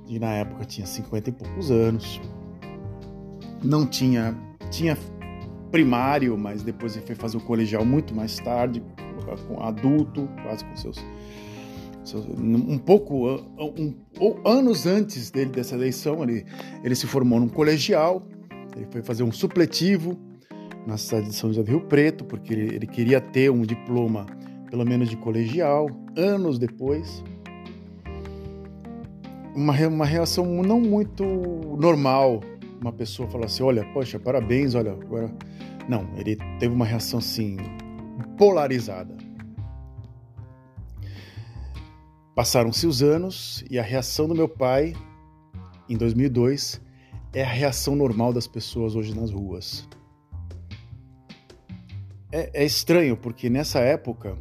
que 0.06 0.20
na 0.20 0.32
época 0.34 0.64
tinha 0.64 0.86
50 0.86 1.30
e 1.30 1.34
poucos 1.34 1.72
anos, 1.72 2.22
não 3.64 3.86
tinha 3.86 4.38
tinha 4.70 4.96
primário, 5.72 6.38
mas 6.38 6.62
depois 6.62 6.96
ele 6.96 7.06
foi 7.06 7.16
fazer 7.16 7.38
o 7.38 7.42
colegial 7.42 7.84
muito 7.84 8.14
mais 8.14 8.38
tarde, 8.38 8.84
com 9.48 9.62
adulto, 9.62 10.30
quase 10.44 10.64
com 10.64 10.76
seus, 10.76 11.04
um 12.38 12.78
pouco 12.78 13.28
um, 13.60 13.94
anos 14.46 14.86
antes 14.86 15.32
dele 15.32 15.50
dessa 15.50 15.76
eleição, 15.76 16.22
ele 16.24 16.46
ele 16.84 16.96
se 16.96 17.08
formou 17.08 17.40
num 17.40 17.50
colegial, 17.50 18.24
ele 18.76 18.88
foi 18.92 19.02
fazer 19.02 19.24
um 19.24 19.32
supletivo 19.32 20.18
na 20.86 20.98
cidade 20.98 21.28
de 21.28 21.36
São 21.36 21.50
José 21.50 21.64
do 21.64 21.70
Rio 21.70 21.82
Preto, 21.82 22.24
porque 22.24 22.54
ele, 22.54 22.76
ele 22.76 22.88
queria 22.88 23.20
ter 23.20 23.50
um 23.50 23.62
diploma 23.62 24.28
pelo 24.70 24.86
menos 24.86 25.10
de 25.10 25.18
colegial, 25.18 25.90
anos 26.16 26.60
depois. 26.60 27.24
Uma, 29.56 29.74
uma 29.88 30.06
reação 30.06 30.46
não 30.64 30.80
muito 30.80 31.24
normal. 31.78 32.42
Uma 32.80 32.94
pessoa 32.94 33.28
fala 33.30 33.46
assim: 33.46 33.64
olha, 33.64 33.84
poxa, 33.94 34.20
parabéns, 34.20 34.76
olha, 34.76 34.92
agora. 34.92 35.34
Não, 35.88 36.08
ele 36.16 36.36
teve 36.60 36.74
uma 36.74 36.86
reação 36.86 37.18
assim, 37.18 37.58
polarizada. 38.38 39.18
Passaram-se 42.36 42.86
os 42.86 43.02
anos 43.02 43.66
e 43.70 43.80
a 43.80 43.84
reação 43.84 44.28
do 44.28 44.36
meu 44.36 44.48
pai, 44.48 44.94
em 45.90 45.98
2002, 45.98 46.80
é 47.34 47.44
a 47.44 47.48
reação 47.48 47.96
normal 47.96 48.32
das 48.32 48.48
pessoas 48.48 48.96
hoje 48.96 49.20
nas 49.20 49.32
ruas. 49.32 49.90
É, 52.32 52.62
é 52.62 52.64
estranho, 52.64 53.18
porque 53.18 53.50
nessa 53.50 53.80
época 53.80 54.38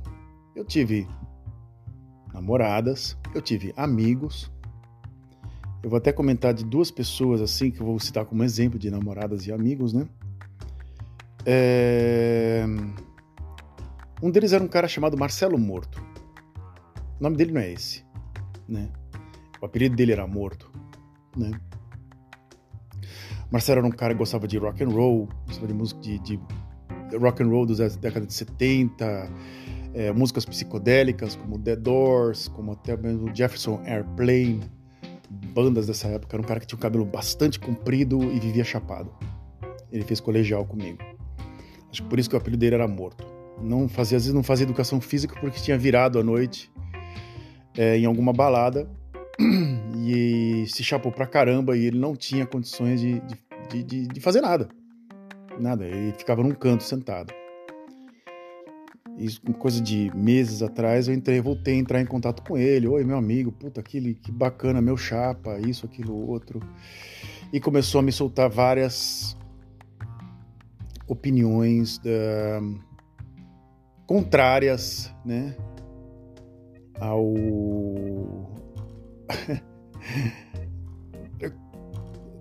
eu 0.59 0.65
tive 0.65 1.07
namoradas, 2.35 3.17
eu 3.33 3.41
tive 3.41 3.73
amigos. 3.77 4.51
Eu 5.81 5.89
vou 5.89 5.97
até 5.97 6.13
comentar 6.13 6.53
de 6.53 6.65
duas 6.65 6.91
pessoas 6.91 7.41
assim 7.41 7.71
que 7.71 7.81
eu 7.81 7.87
vou 7.87 7.99
citar 8.01 8.25
como 8.25 8.43
exemplo 8.43 8.77
de 8.77 8.91
namoradas 8.91 9.47
e 9.47 9.53
amigos, 9.53 9.93
né? 9.93 10.09
É... 11.47 12.65
Um 14.21 14.33
deles 14.33 14.53
era 14.53 14.63
um 14.63 14.67
cara 14.67 14.89
chamado 14.89 15.17
Marcelo 15.17 15.57
Morto. 15.57 16.03
O 17.21 17.23
nome 17.23 17.37
dele 17.37 17.53
não 17.53 17.61
é 17.61 17.73
esse, 17.73 18.05
né? 18.69 18.91
O 19.63 19.67
apelido 19.67 19.95
dele 19.95 20.11
era 20.11 20.27
Morto, 20.27 20.69
né? 21.37 21.53
Marcelo 23.49 23.79
era 23.79 23.87
um 23.87 23.93
cara 23.93 24.13
que 24.13 24.19
gostava 24.19 24.49
de 24.49 24.59
rock 24.59 24.83
and 24.83 24.89
roll, 24.89 25.29
gostava 25.47 25.69
de 25.69 25.75
música 25.75 26.01
de, 26.01 26.19
de 26.19 26.41
rock 27.17 27.45
and 27.45 27.49
roll 27.49 27.65
dos 27.65 27.79
décadas 27.97 28.27
de 28.27 28.35
70, 28.35 29.31
é, 29.95 30.13
músicas 30.13 30.45
psicodélicas 30.45 31.37
como 31.37 31.59
The 31.59 31.77
Doors, 31.77 32.49
como 32.49 32.73
até 32.73 32.97
mesmo 32.97 33.35
Jefferson 33.35 33.81
Airplane, 33.85 34.61
bandas 35.55 35.87
dessa 35.87 36.09
época. 36.09 36.37
Era 36.37 36.43
um 36.43 36.47
cara 36.47 36.61
que 36.61 36.67
tinha 36.67 36.77
um 36.77 36.81
cabelo 36.81 37.05
bastante 37.05 37.59
comprido 37.59 38.23
e 38.23 38.39
vivia 38.39 38.65
chapado. 38.65 39.11
Ele 39.91 40.05
fez 40.05 40.21
colegial 40.21 40.65
comigo. 40.65 40.99
Acho 41.91 42.03
que 42.03 42.09
por 42.09 42.19
isso 42.19 42.29
que 42.29 42.37
o 42.37 42.39
apelido 42.39 42.61
dele 42.61 42.75
era 42.77 42.87
Morto. 42.87 43.25
Não 43.61 43.89
fazia, 43.89 44.17
às 44.17 44.25
vezes 44.25 44.35
não 44.35 44.43
fazia 44.43 44.65
educação 44.65 45.01
física 45.01 45.35
porque 45.41 45.61
tinha 45.61 45.77
virado 45.77 46.19
à 46.19 46.23
noite 46.23 46.71
é, 47.77 47.99
em 47.99 48.05
alguma 48.05 48.33
balada 48.33 48.89
e 49.97 50.65
se 50.69 50.85
chapou 50.85 51.11
pra 51.11 51.27
caramba 51.27 51.77
e 51.77 51.87
ele 51.87 51.99
não 51.99 52.15
tinha 52.15 52.47
condições 52.47 53.01
de, 53.01 53.21
de, 53.71 53.83
de, 53.83 54.07
de 54.07 54.21
fazer 54.21 54.41
nada. 54.41 54.69
Nada, 55.59 55.85
ele 55.85 56.13
ficava 56.13 56.43
num 56.43 56.53
canto 56.53 56.85
sentado. 56.85 57.33
Isso, 59.19 59.41
coisa 59.55 59.81
de 59.81 60.13
meses 60.15 60.63
atrás, 60.63 61.09
eu 61.09 61.15
entrei, 61.15 61.41
voltei 61.41 61.75
a 61.75 61.79
entrar 61.79 62.01
em 62.01 62.07
contato 62.07 62.41
com 62.45 62.57
ele. 62.57 62.87
Oi, 62.87 63.03
meu 63.03 63.17
amigo, 63.17 63.51
puta, 63.51 63.81
aquele, 63.81 64.15
que 64.15 64.31
bacana, 64.31 64.81
meu 64.81 64.97
chapa, 64.97 65.59
isso, 65.59 65.85
aquilo, 65.85 66.15
outro. 66.15 66.61
E 67.53 67.59
começou 67.59 67.99
a 67.99 68.03
me 68.03 68.13
soltar 68.13 68.49
várias 68.49 69.37
opiniões 71.09 72.01
contrárias, 74.07 75.13
né, 75.25 75.57
ao 77.01 77.35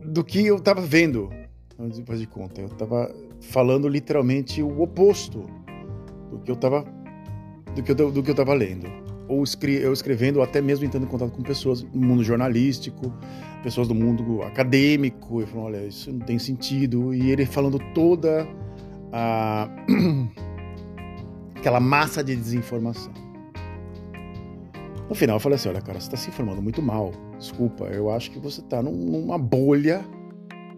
do 0.06 0.24
que 0.24 0.46
eu 0.46 0.60
tava 0.60 0.82
vendo, 0.82 1.32
depois 1.96 2.20
de 2.20 2.28
conta. 2.28 2.62
Eu 2.62 2.70
tava 2.70 3.12
falando 3.42 3.88
literalmente 3.88 4.62
o 4.62 4.80
oposto 4.80 5.48
do 6.30 6.40
que 6.40 6.52
eu 6.52 6.56
estava 6.56 6.86
do 7.76 7.84
que 7.84 7.92
eu, 7.92 8.12
do 8.12 8.24
que 8.24 8.32
eu 8.32 8.36
tava 8.36 8.54
lendo. 8.54 8.88
Ou 9.28 9.44
escre 9.44 9.76
eu 9.76 9.92
escrevendo 9.92 10.38
ou 10.38 10.44
até 10.44 10.62
mesmo 10.62 10.86
entrando 10.86 11.04
em 11.04 11.08
contato 11.08 11.32
com 11.32 11.44
pessoas 11.44 11.82
do 11.82 12.00
mundo 12.00 12.24
jornalístico 12.24 13.12
pessoas 13.64 13.88
do 13.88 13.96
mundo 13.96 14.44
acadêmico 14.44 15.42
e 15.42 15.46
falando 15.46 15.66
olha 15.66 15.86
isso 15.86 16.12
não 16.12 16.20
tem 16.20 16.40
sentido. 16.40 17.14
E 17.14 17.32
ele 17.32 17.46
falando 17.46 17.80
toda 17.94 18.48
a 19.12 19.70
aquela 21.56 21.80
massa 21.80 22.24
de 22.24 22.36
desinformação. 22.36 23.12
No 25.10 25.16
final 25.16 25.38
eu 25.38 25.40
falei 25.40 25.56
assim 25.56 25.70
olha 25.70 25.82
cara 25.82 26.00
você 26.00 26.08
está 26.08 26.18
se 26.18 26.30
informando 26.30 26.62
muito 26.62 26.82
mal. 26.82 27.12
Desculpa 27.38 27.86
eu 27.86 28.10
acho 28.10 28.32
que 28.32 28.40
você 28.40 28.62
está 28.62 28.82
num, 28.82 28.94
numa 28.94 29.38
bolha 29.38 30.06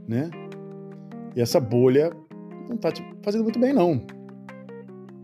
né? 0.08 0.30
E 1.36 1.42
essa 1.42 1.60
bolha 1.60 2.12
não 2.68 2.76
está 2.76 2.92
te 2.92 3.06
fazendo 3.22 3.44
muito 3.44 3.60
bem 3.60 3.72
não 3.72 4.19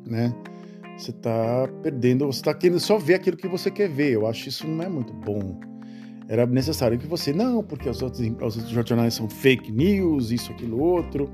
né? 0.05 0.33
Você 0.97 1.12
está 1.12 1.67
perdendo, 1.83 2.25
você 2.25 2.39
está 2.39 2.53
querendo 2.53 2.79
só 2.79 2.97
ver 2.97 3.15
aquilo 3.15 3.35
que 3.35 3.47
você 3.47 3.69
quer 3.69 3.89
ver. 3.89 4.13
Eu 4.13 4.25
acho 4.25 4.47
isso 4.47 4.67
não 4.67 4.83
é 4.83 4.89
muito 4.89 5.13
bom. 5.13 5.59
Era 6.27 6.45
necessário 6.45 6.97
que 6.97 7.05
você, 7.05 7.31
não, 7.33 7.63
porque 7.63 7.88
os 7.88 8.01
outros, 8.01 8.21
os 8.21 8.57
outros 8.57 8.88
jornais 8.88 9.13
são 9.13 9.29
fake 9.29 9.71
news, 9.71 10.31
isso, 10.31 10.51
aquilo, 10.51 10.79
outro. 10.81 11.29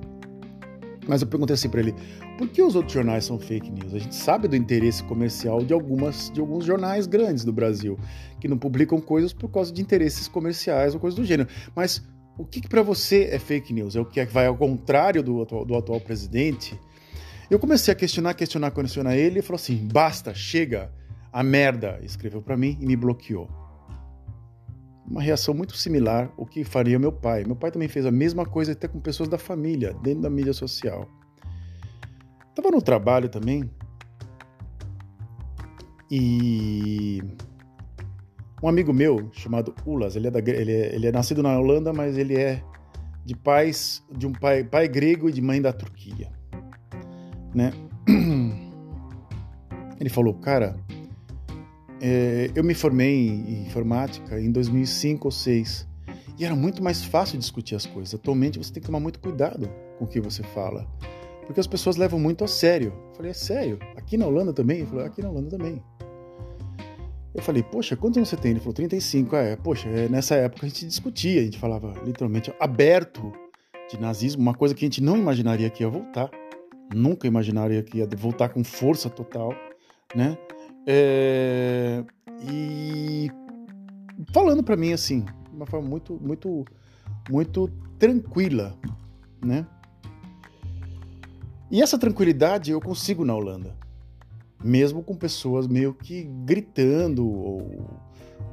Mas 1.07 1.21
eu 1.21 1.27
perguntei 1.27 1.53
assim 1.53 1.69
para 1.69 1.79
ele: 1.79 1.95
por 2.37 2.47
que 2.49 2.61
os 2.61 2.75
outros 2.75 2.93
jornais 2.93 3.25
são 3.25 3.39
fake 3.39 3.71
news? 3.71 3.93
A 3.93 3.99
gente 3.99 4.15
sabe 4.15 4.47
do 4.47 4.55
interesse 4.55 5.03
comercial 5.03 5.63
de, 5.63 5.73
algumas, 5.73 6.29
de 6.31 6.39
alguns 6.41 6.65
jornais 6.65 7.07
grandes 7.07 7.45
do 7.45 7.53
Brasil, 7.53 7.97
que 8.39 8.47
não 8.47 8.57
publicam 8.57 8.99
coisas 8.99 9.31
por 9.31 9.49
causa 9.49 9.71
de 9.71 9.81
interesses 9.81 10.27
comerciais 10.27 10.93
ou 10.93 10.99
coisas 10.99 11.17
do 11.17 11.23
gênero. 11.23 11.47
Mas 11.75 12.03
o 12.37 12.45
que, 12.45 12.61
que 12.61 12.67
para 12.67 12.81
você 12.81 13.29
é 13.31 13.39
fake 13.39 13.71
news? 13.71 13.95
É 13.95 13.99
o 13.99 14.05
que 14.05 14.23
vai 14.25 14.47
ao 14.47 14.57
contrário 14.57 15.23
do 15.23 15.41
atual, 15.41 15.65
do 15.65 15.75
atual 15.75 16.01
presidente? 16.01 16.77
Eu 17.51 17.59
comecei 17.59 17.91
a 17.91 17.95
questionar, 17.95 18.33
questionar, 18.33 18.71
questionar 18.71 19.17
ele 19.17 19.39
e 19.39 19.41
falou 19.41 19.57
assim: 19.57 19.85
basta, 19.91 20.33
chega, 20.33 20.89
a 21.33 21.43
merda, 21.43 21.99
escreveu 22.01 22.41
para 22.41 22.55
mim 22.55 22.77
e 22.79 22.85
me 22.85 22.95
bloqueou. 22.95 23.49
Uma 25.05 25.21
reação 25.21 25.53
muito 25.53 25.75
similar 25.75 26.31
ao 26.37 26.45
que 26.45 26.63
faria 26.63 26.97
meu 26.97 27.11
pai. 27.11 27.43
Meu 27.43 27.57
pai 27.57 27.69
também 27.69 27.89
fez 27.89 28.05
a 28.05 28.11
mesma 28.11 28.45
coisa 28.45 28.71
até 28.71 28.87
com 28.87 29.01
pessoas 29.01 29.27
da 29.27 29.37
família, 29.37 29.93
dentro 30.01 30.21
da 30.21 30.29
mídia 30.29 30.53
social. 30.53 31.05
Tava 32.55 32.71
no 32.71 32.81
trabalho 32.81 33.27
também 33.27 33.69
e 36.09 37.21
um 38.63 38.69
amigo 38.69 38.93
meu 38.93 39.29
chamado 39.33 39.75
Ulas, 39.85 40.15
ele 40.15 40.27
é, 40.27 40.31
da, 40.31 40.39
ele 40.39 40.71
é, 40.71 40.95
ele 40.95 41.07
é 41.07 41.11
nascido 41.11 41.43
na 41.43 41.59
Holanda, 41.59 41.91
mas 41.91 42.17
ele 42.17 42.37
é 42.37 42.63
de 43.25 43.35
pais 43.35 44.01
de 44.09 44.25
um 44.25 44.31
pai, 44.31 44.63
pai 44.63 44.87
grego 44.87 45.27
e 45.27 45.33
de 45.33 45.41
mãe 45.41 45.61
da 45.61 45.73
Turquia, 45.73 46.31
né? 47.53 47.73
Ele 49.99 50.09
falou, 50.09 50.33
cara, 50.33 50.75
é, 52.01 52.49
eu 52.55 52.63
me 52.63 52.73
formei 52.73 53.27
em 53.27 53.67
informática 53.67 54.39
em 54.39 54.51
2005 54.51 55.27
ou 55.27 55.31
2006 55.31 55.87
e 56.39 56.45
era 56.45 56.55
muito 56.55 56.83
mais 56.83 57.03
fácil 57.03 57.37
discutir 57.37 57.75
as 57.75 57.85
coisas. 57.85 58.15
Atualmente 58.15 58.57
você 58.57 58.73
tem 58.73 58.81
que 58.81 58.87
tomar 58.87 58.99
muito 58.99 59.19
cuidado 59.19 59.69
com 59.99 60.05
o 60.05 60.07
que 60.07 60.19
você 60.19 60.41
fala, 60.41 60.87
porque 61.45 61.59
as 61.59 61.67
pessoas 61.67 61.97
levam 61.97 62.19
muito 62.19 62.43
a 62.43 62.47
sério. 62.47 62.93
Eu 63.09 63.15
falei, 63.15 63.31
é 63.31 63.33
sério? 63.35 63.77
Aqui 63.95 64.17
na 64.17 64.25
Holanda 64.25 64.51
também? 64.51 64.79
Ele 64.79 64.87
falou, 64.87 65.05
aqui 65.05 65.21
na 65.21 65.29
Holanda 65.29 65.49
também. 65.49 65.83
Eu 67.33 67.41
falei, 67.41 67.61
poxa, 67.61 67.95
quantos 67.95 68.17
anos 68.17 68.29
você 68.29 68.35
tem? 68.35 68.51
Ele 68.51 68.59
falou, 68.59 68.73
35. 68.73 69.35
É, 69.35 69.55
poxa, 69.55 69.87
é, 69.87 70.09
nessa 70.09 70.35
época 70.35 70.65
a 70.65 70.69
gente 70.69 70.85
discutia, 70.85 71.41
a 71.41 71.43
gente 71.43 71.59
falava 71.59 71.93
literalmente 72.03 72.51
aberto 72.59 73.31
de 73.89 73.99
nazismo, 73.99 74.41
uma 74.41 74.53
coisa 74.53 74.73
que 74.73 74.83
a 74.83 74.87
gente 74.87 75.01
não 75.01 75.17
imaginaria 75.17 75.69
que 75.69 75.83
ia 75.83 75.89
voltar. 75.89 76.29
Nunca 76.93 77.27
imaginaria 77.27 77.83
que 77.83 77.97
ia 77.97 78.07
voltar 78.17 78.49
com 78.49 78.63
força 78.63 79.09
total, 79.09 79.53
né? 80.15 80.37
É, 80.85 82.03
e 82.49 83.29
falando 84.33 84.63
para 84.63 84.75
mim 84.75 84.93
assim, 84.93 85.21
de 85.21 85.55
uma 85.55 85.65
forma 85.65 85.87
muito, 85.87 86.19
muito, 86.21 86.65
muito 87.29 87.69
tranquila, 87.97 88.77
né? 89.43 89.65
E 91.69 91.81
essa 91.81 91.97
tranquilidade 91.97 92.71
eu 92.71 92.81
consigo 92.81 93.23
na 93.23 93.33
Holanda 93.33 93.81
mesmo 94.63 95.03
com 95.03 95.15
pessoas 95.15 95.67
meio 95.67 95.93
que 95.93 96.23
gritando, 96.45 97.27
ou, 97.27 97.89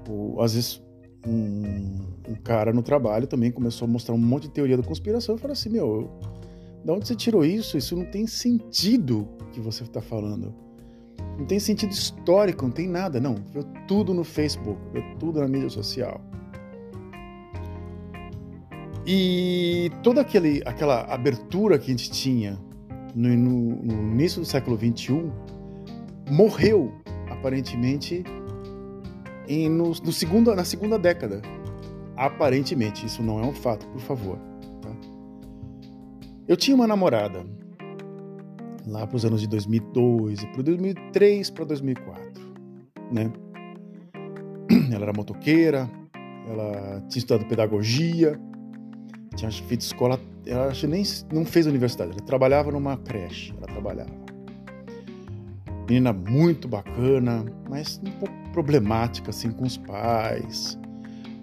ou 0.08 0.42
às 0.42 0.54
vezes 0.54 0.82
um, 1.26 1.98
um, 2.28 2.34
cara 2.42 2.72
no 2.72 2.82
trabalho 2.82 3.26
também 3.26 3.50
começou 3.50 3.86
a 3.86 3.90
mostrar 3.90 4.14
um 4.14 4.18
monte 4.18 4.44
de 4.44 4.50
teoria 4.50 4.76
da 4.76 4.82
conspiração 4.82 5.36
e 5.36 5.38
falou 5.38 5.52
assim: 5.52 5.68
Meu, 5.68 6.10
da 6.84 6.92
onde 6.92 7.06
você 7.06 7.14
tirou 7.14 7.44
isso? 7.44 7.76
Isso 7.76 7.96
não 7.96 8.04
tem 8.04 8.26
sentido 8.26 9.28
que 9.52 9.60
você 9.60 9.82
está 9.82 10.00
falando. 10.00 10.54
Não 11.38 11.46
tem 11.46 11.58
sentido 11.58 11.92
histórico, 11.92 12.64
não 12.64 12.70
tem 12.70 12.88
nada, 12.88 13.20
não. 13.20 13.36
Viu 13.52 13.62
tudo 13.86 14.12
no 14.12 14.24
Facebook, 14.24 14.80
viu 14.92 15.02
tudo 15.18 15.40
na 15.40 15.48
mídia 15.48 15.68
social. 15.68 16.20
E 19.06 19.90
toda 20.02 20.20
aquele, 20.20 20.62
aquela 20.66 21.02
abertura 21.02 21.78
que 21.78 21.86
a 21.86 21.90
gente 21.90 22.10
tinha 22.10 22.58
no, 23.14 23.28
no, 23.36 23.76
no 23.82 24.12
início 24.12 24.40
do 24.40 24.46
século 24.46 24.76
XXI 24.76 25.30
morreu, 26.30 26.92
aparentemente, 27.30 28.22
em, 29.46 29.68
no, 29.68 29.88
no 29.88 30.12
segundo, 30.12 30.54
na 30.54 30.64
segunda 30.64 30.98
década. 30.98 31.40
Aparentemente, 32.16 33.06
isso 33.06 33.22
não 33.22 33.38
é 33.42 33.46
um 33.46 33.54
fato, 33.54 33.86
por 33.88 34.00
favor. 34.00 34.47
Eu 36.48 36.56
tinha 36.56 36.74
uma 36.74 36.86
namorada 36.86 37.44
lá 38.86 39.06
para 39.06 39.16
os 39.16 39.24
anos 39.26 39.42
de 39.42 39.46
2002, 39.46 40.46
para 40.46 40.62
2003 40.62 41.50
para 41.50 41.64
2004, 41.66 42.42
né? 43.12 43.30
Ela 44.90 45.02
era 45.02 45.12
motoqueira, 45.12 45.90
ela 46.48 47.02
tinha 47.08 47.18
estudado 47.18 47.46
pedagogia, 47.46 48.40
tinha 49.36 49.50
feito 49.50 49.82
escola, 49.82 50.18
ela 50.46 50.72
nem 50.88 51.02
não 51.30 51.44
fez 51.44 51.66
universidade, 51.66 52.12
ela 52.12 52.20
trabalhava 52.22 52.72
numa 52.72 52.96
creche, 52.96 53.52
ela 53.54 53.66
trabalhava. 53.66 54.10
Menina 55.86 56.14
muito 56.14 56.66
bacana, 56.66 57.44
mas 57.68 58.00
um 58.02 58.10
pouco 58.12 58.34
problemática 58.52 59.28
assim 59.28 59.50
com 59.50 59.64
os 59.64 59.76
pais. 59.76 60.78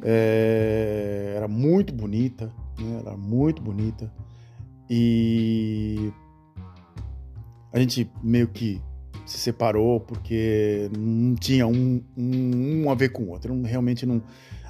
É, 0.02 1.36
era 1.38 1.48
muito 1.48 1.94
bonita, 1.94 2.52
né? 2.80 3.02
era 3.02 3.16
muito 3.16 3.62
bonita. 3.62 4.12
E 4.90 6.12
a 7.74 7.80
gente 7.80 8.10
meio 8.24 8.48
que 8.48 8.82
se 9.26 9.38
separou 9.38 10.00
porque 10.00 10.90
não 10.96 11.36
tinha 11.36 11.66
um, 11.66 12.04
um, 12.16 12.84
um 12.84 12.92
a 12.92 12.96
ver 12.96 13.10
com 13.10 13.24
o 13.24 13.30
outro. 13.30 13.60
Realmente 13.64 14.06
não. 14.06 14.22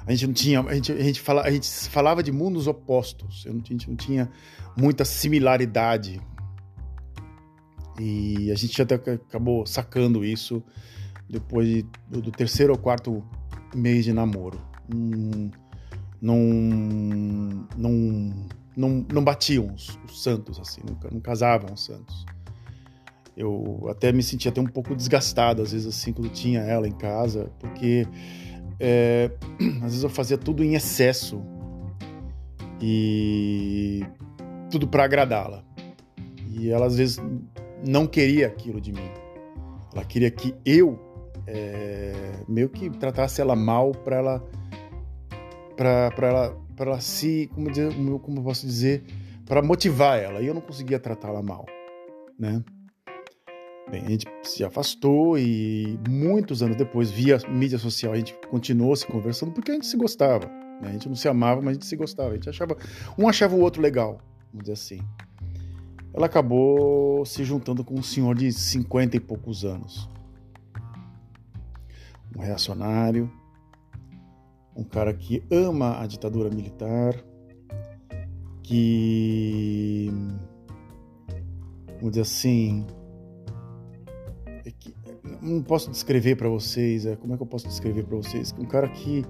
A 0.06 0.12
gente 0.12 0.26
não 0.26 0.34
tinha. 0.34 0.60
A 0.60 0.74
gente, 0.74 0.92
a 0.92 1.02
gente, 1.02 1.20
fala, 1.20 1.42
a 1.42 1.50
gente 1.50 1.68
falava 1.88 2.22
de 2.22 2.32
mundos 2.32 2.66
opostos. 2.66 3.46
a 3.46 3.50
gente 3.50 3.88
não 3.88 3.96
tinha 3.96 4.30
muita 4.76 5.04
similaridade 5.04 6.20
e 7.98 8.50
a 8.50 8.54
gente 8.54 8.80
até 8.80 8.94
acabou 8.94 9.66
sacando 9.66 10.24
isso 10.24 10.62
depois 11.28 11.66
de, 11.66 11.86
do, 12.08 12.30
terceiro 12.30 12.72
ou 12.72 12.78
quarto 12.78 13.24
mês 13.74 14.04
de 14.04 14.12
namoro. 14.12 14.60
Não, 14.88 15.50
não, 16.20 16.36
não, 17.76 18.46
não, 18.76 19.04
não 19.12 19.24
batiam 19.24 19.72
os, 19.72 19.98
os 20.04 20.22
santos, 20.22 20.60
assim, 20.60 20.82
não, 20.86 21.10
não 21.10 21.20
casavam 21.20 21.72
os 21.72 21.84
santos. 21.84 22.26
Eu 23.36 23.86
até 23.90 24.12
me 24.12 24.22
sentia 24.22 24.50
até 24.50 24.60
um 24.60 24.66
pouco 24.66 24.94
desgastado, 24.94 25.62
às 25.62 25.72
vezes, 25.72 25.86
assim, 25.86 26.12
quando 26.12 26.30
tinha 26.30 26.60
ela 26.60 26.86
em 26.86 26.92
casa, 26.92 27.50
porque 27.58 28.06
é, 28.78 29.30
às 29.82 29.92
vezes 29.92 30.02
eu 30.02 30.10
fazia 30.10 30.38
tudo 30.38 30.62
em 30.62 30.74
excesso 30.74 31.42
e 32.80 34.04
tudo 34.70 34.86
para 34.86 35.04
agradá-la. 35.04 35.64
E 36.48 36.70
ela, 36.70 36.86
às 36.86 36.96
vezes, 36.96 37.18
não 37.86 38.06
queria 38.06 38.46
aquilo 38.46 38.80
de 38.80 38.92
mim. 38.92 39.10
Ela 39.94 40.04
queria 40.04 40.30
que 40.30 40.54
eu 40.64 40.98
é, 41.46 42.12
meio 42.48 42.68
que 42.68 42.90
tratasse 42.90 43.40
ela 43.40 43.54
mal 43.54 43.92
para 43.92 44.16
ela 44.16 44.44
para 45.76 46.28
ela 46.28 46.65
para 46.76 46.90
ela 46.90 47.00
se 47.00 47.50
como 47.54 47.70
dizer, 47.70 47.92
como 48.22 48.42
posso 48.42 48.66
dizer 48.66 49.02
para 49.44 49.62
motivar 49.62 50.18
ela 50.18 50.40
e 50.40 50.46
eu 50.46 50.54
não 50.54 50.60
conseguia 50.60 50.98
tratá-la 50.98 51.42
mal, 51.42 51.66
né? 52.38 52.62
Bem, 53.90 54.04
a 54.04 54.10
gente 54.10 54.26
se 54.42 54.64
afastou 54.64 55.38
e 55.38 55.98
muitos 56.08 56.60
anos 56.60 56.76
depois, 56.76 57.08
via 57.08 57.38
mídia 57.48 57.78
social, 57.78 58.12
a 58.12 58.16
gente 58.16 58.34
continuou 58.50 58.96
se 58.96 59.06
conversando 59.06 59.52
porque 59.52 59.70
a 59.70 59.74
gente 59.74 59.86
se 59.86 59.96
gostava. 59.96 60.46
Né? 60.82 60.88
A 60.88 60.92
gente 60.92 61.08
não 61.08 61.14
se 61.14 61.28
amava, 61.28 61.60
mas 61.62 61.70
a 61.70 61.74
gente 61.74 61.86
se 61.86 61.94
gostava. 61.94 62.30
A 62.30 62.34
gente 62.34 62.48
achava 62.48 62.76
um 63.16 63.28
achava 63.28 63.54
o 63.54 63.60
outro 63.60 63.80
legal, 63.80 64.20
vamos 64.52 64.64
dizer 64.64 64.72
assim 64.72 65.00
ela 66.16 66.24
acabou 66.24 67.26
se 67.26 67.44
juntando 67.44 67.84
com 67.84 67.94
um 67.94 68.02
senhor 68.02 68.34
de 68.34 68.50
50 68.50 69.18
e 69.18 69.20
poucos 69.20 69.66
anos. 69.66 70.08
Um 72.34 72.40
reacionário, 72.40 73.30
um 74.76 74.84
cara 74.84 75.12
que 75.14 75.42
ama 75.50 76.00
a 76.00 76.06
ditadura 76.06 76.50
militar, 76.50 77.14
que, 78.62 80.10
vamos 81.96 82.10
dizer 82.10 82.22
assim, 82.22 82.86
é 84.64 84.70
que, 84.70 84.94
não 85.40 85.62
posso 85.62 85.90
descrever 85.90 86.36
para 86.36 86.48
vocês, 86.48 87.06
é, 87.06 87.16
como 87.16 87.32
é 87.32 87.36
que 87.36 87.42
eu 87.42 87.46
posso 87.46 87.66
descrever 87.66 88.04
para 88.04 88.16
vocês? 88.16 88.54
Um 88.58 88.66
cara 88.66 88.88
que, 88.88 89.24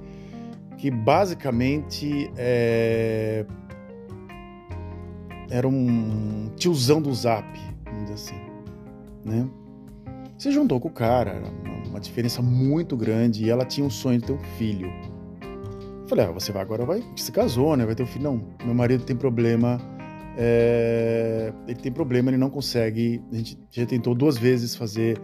que 0.79 0.91
basicamente 0.91 2.31
é, 2.37 3.47
era 5.49 5.69
um 5.69 6.51
tiozão 6.57 7.01
do 7.01 7.15
zap, 7.15 7.47
vamos 7.85 8.03
dizer 8.03 8.15
assim, 8.15 8.41
né? 9.25 9.49
Se 10.39 10.51
juntou 10.51 10.79
com 10.81 10.89
o 10.89 10.93
cara, 10.93 11.31
era 11.31 11.89
uma 11.89 12.01
diferença 12.01 12.43
muito 12.43 12.97
grande, 12.97 13.45
e 13.45 13.51
ela 13.51 13.65
tinha 13.65 13.87
um 13.87 13.91
sonho 13.91 14.19
de 14.19 14.27
ter 14.27 14.33
um 14.33 14.45
filho. 14.59 14.91
Falei, 16.07 16.25
ah, 16.25 16.31
você 16.31 16.53
vai 16.53 16.62
agora, 16.62 16.85
vai, 16.85 17.03
se 17.16 17.33
casou, 17.33 17.77
né? 17.77 17.85
Vai 17.85 17.95
ter 17.95 18.05
um 18.05 18.07
filho. 18.07 18.25
Não, 18.25 18.42
meu 18.64 18.75
marido 18.75 19.05
tem 19.05 19.16
problema, 19.16 19.81
é, 20.37 21.53
ele 21.66 21.81
tem 21.81 21.90
problema, 21.90 22.31
ele 22.31 22.37
não 22.37 22.51
consegue. 22.51 23.23
A 23.33 23.37
gente 23.37 23.59
já 23.71 23.87
tentou 23.87 24.14
duas 24.14 24.38
vezes 24.38 24.77
fazer 24.77 25.19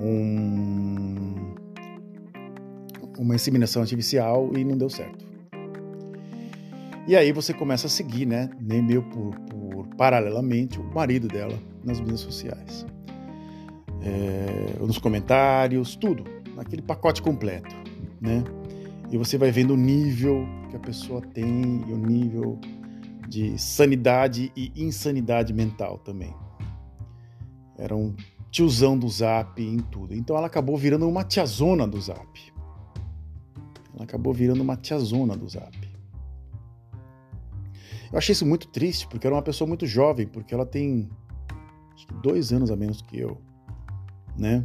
um, 0.00 1.54
uma 3.18 3.34
inseminação 3.34 3.82
artificial 3.82 4.50
e 4.56 4.64
não 4.64 4.76
deu 4.76 4.90
certo. 4.90 5.26
E 7.06 7.16
aí 7.16 7.32
você 7.32 7.54
começa 7.54 7.86
a 7.86 7.90
seguir, 7.90 8.26
né, 8.26 8.50
nem 8.60 8.82
meio 8.82 9.02
por, 9.02 9.34
por 9.40 9.86
paralelamente, 9.96 10.78
o 10.78 10.84
marido 10.84 11.26
dela 11.26 11.58
nas 11.82 12.00
mídias 12.00 12.20
sociais. 12.20 12.84
É, 14.02 14.76
nos 14.78 14.98
comentários, 14.98 15.96
tudo, 15.96 16.24
naquele 16.54 16.82
pacote 16.82 17.22
completo, 17.22 17.74
né? 18.20 18.44
E 19.10 19.16
você 19.16 19.38
vai 19.38 19.50
vendo 19.50 19.74
o 19.74 19.76
nível 19.76 20.46
que 20.70 20.76
a 20.76 20.80
pessoa 20.80 21.20
tem 21.20 21.82
e 21.86 21.92
o 21.92 21.96
nível 21.96 22.58
de 23.28 23.58
sanidade 23.58 24.52
e 24.54 24.72
insanidade 24.76 25.52
mental 25.52 25.98
também. 25.98 26.34
Era 27.76 27.96
um 27.96 28.14
tiozão 28.50 28.98
do 28.98 29.08
Zap 29.08 29.62
em 29.62 29.78
tudo. 29.78 30.14
Então 30.14 30.36
ela 30.36 30.46
acabou 30.46 30.76
virando 30.76 31.08
uma 31.08 31.24
tiazona 31.24 31.86
do 31.86 32.00
Zap. 32.00 32.52
Ela 33.94 34.04
acabou 34.04 34.32
virando 34.32 34.62
uma 34.62 34.76
tiazona 34.76 35.36
do 35.36 35.48
Zap. 35.48 35.76
Eu 38.10 38.18
achei 38.18 38.32
isso 38.32 38.46
muito 38.46 38.68
triste, 38.68 39.06
porque 39.06 39.26
era 39.26 39.36
uma 39.36 39.42
pessoa 39.42 39.68
muito 39.68 39.86
jovem, 39.86 40.26
porque 40.26 40.54
ela 40.54 40.64
tem 40.64 41.08
dois 42.22 42.52
anos 42.52 42.70
a 42.70 42.76
menos 42.76 43.02
que 43.02 43.18
eu, 43.18 43.38
né? 44.36 44.64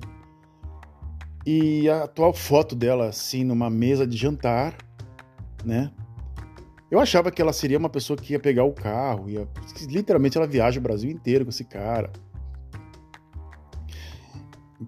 E 1.46 1.90
a 1.90 2.04
atual 2.04 2.34
foto 2.34 2.76
dela, 2.76 3.08
assim, 3.08 3.44
numa 3.44 3.70
mesa 3.70 4.08
de 4.08 4.16
jantar, 4.16 4.78
né? 5.64 5.92
Eu 6.90 7.00
achava 7.00 7.32
que 7.32 7.42
ela 7.42 7.52
seria 7.52 7.78
uma 7.78 7.90
pessoa 7.90 8.16
que 8.16 8.34
ia 8.34 8.40
pegar 8.40 8.64
o 8.64 8.72
carro, 8.72 9.30
ia... 9.30 9.48
literalmente 9.88 10.38
ela 10.38 10.48
viaja 10.48 10.80
o 10.80 10.84
Brasil 10.84 11.10
inteiro 11.10 11.44
com 11.44 11.50
esse 11.50 11.66
cara. 11.66 12.12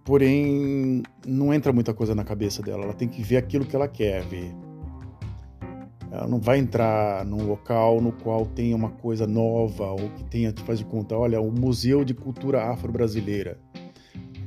Porém, 0.03 1.01
não 1.25 1.53
entra 1.53 1.73
muita 1.73 1.93
coisa 1.93 2.13
na 2.13 2.23
cabeça 2.23 2.61
dela, 2.61 2.83
ela 2.83 2.93
tem 2.93 3.07
que 3.07 3.21
ver 3.21 3.37
aquilo 3.37 3.65
que 3.65 3.75
ela 3.75 3.87
quer 3.87 4.23
ver. 4.23 4.53
Ela 6.11 6.27
não 6.27 6.39
vai 6.39 6.59
entrar 6.59 7.25
num 7.25 7.45
local 7.45 7.99
no 7.99 8.11
qual 8.11 8.45
tenha 8.45 8.75
uma 8.75 8.91
coisa 8.91 9.25
nova 9.25 9.87
ou 9.91 10.09
que 10.11 10.23
tenha, 10.25 10.53
te 10.53 10.61
faz 10.61 10.79
de 10.79 10.85
conta, 10.85 11.17
olha, 11.17 11.41
o 11.41 11.51
Museu 11.51 12.05
de 12.05 12.13
Cultura 12.13 12.69
Afro-Brasileira 12.69 13.59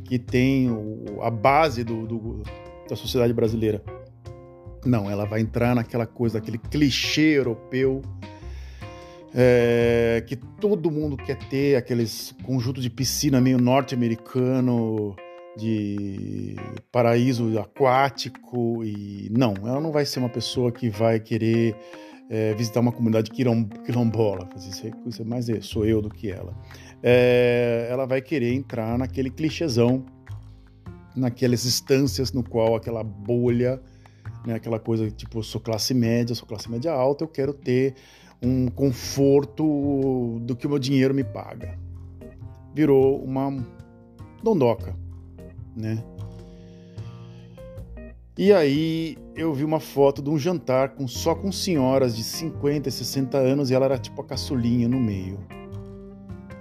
que 0.08 0.18
tem 0.18 0.70
o, 0.70 1.22
a 1.22 1.30
base 1.30 1.84
do, 1.84 2.06
do, 2.06 2.42
da 2.88 2.96
sociedade 2.96 3.32
brasileira. 3.32 3.82
Não, 4.84 5.10
ela 5.10 5.26
vai 5.26 5.40
entrar 5.40 5.74
naquela 5.74 6.06
coisa, 6.06 6.38
aquele 6.38 6.56
clichê 6.56 7.36
europeu 7.36 8.00
é, 9.34 10.24
que 10.26 10.36
todo 10.36 10.90
mundo 10.90 11.16
quer 11.16 11.36
ter, 11.50 11.76
aqueles 11.76 12.34
conjuntos 12.42 12.82
de 12.82 12.88
piscina 12.88 13.40
meio 13.40 13.58
norte-americano, 13.58 15.14
de 15.56 16.56
paraíso 16.90 17.58
aquático 17.58 18.84
e 18.84 19.28
não, 19.30 19.54
ela 19.64 19.80
não 19.80 19.90
vai 19.90 20.06
ser 20.06 20.20
uma 20.20 20.28
pessoa 20.28 20.70
que 20.70 20.88
vai 20.88 21.18
querer 21.18 21.76
é, 22.30 22.54
visitar 22.54 22.80
uma 22.80 22.92
comunidade 22.92 23.30
quilombola, 23.30 24.48
isso, 24.56 24.86
isso 25.06 25.22
é 25.22 25.24
mais 25.24 25.46
sou 25.62 25.86
eu 25.86 26.02
do 26.02 26.10
que 26.10 26.30
ela 26.30 26.54
é, 27.02 27.88
ela 27.90 28.06
vai 28.06 28.20
querer 28.20 28.54
entrar 28.54 28.98
naquele 28.98 29.30
clichêzão, 29.30 30.04
naquelas 31.14 31.64
instâncias 31.64 32.32
no 32.32 32.42
qual 32.42 32.74
aquela 32.74 33.02
bolha, 33.02 33.80
né, 34.46 34.54
aquela 34.54 34.78
coisa 34.78 35.10
tipo, 35.10 35.38
eu 35.38 35.42
sou 35.42 35.60
classe 35.60 35.94
média, 35.94 36.34
sou 36.34 36.46
classe 36.46 36.70
média 36.70 36.92
alta, 36.92 37.24
eu 37.24 37.28
quero 37.28 37.52
ter 37.52 37.94
um 38.42 38.68
conforto 38.68 40.38
do 40.42 40.54
que 40.54 40.66
o 40.66 40.70
meu 40.70 40.78
dinheiro 40.78 41.12
me 41.12 41.24
paga. 41.24 41.76
Virou 42.74 43.22
uma 43.22 43.64
dondoca, 44.42 44.94
né? 45.76 46.02
E 48.38 48.52
aí 48.52 49.18
eu 49.34 49.52
vi 49.52 49.64
uma 49.64 49.80
foto 49.80 50.22
de 50.22 50.30
um 50.30 50.38
jantar 50.38 50.90
com 50.90 51.08
só 51.08 51.34
com 51.34 51.50
senhoras 51.50 52.16
de 52.16 52.22
50 52.22 52.88
e 52.88 52.92
60 52.92 53.36
anos 53.36 53.68
e 53.68 53.74
ela 53.74 53.86
era 53.86 53.98
tipo 53.98 54.22
a 54.22 54.24
caçulinha 54.24 54.86
no 54.86 55.00
meio. 55.00 55.44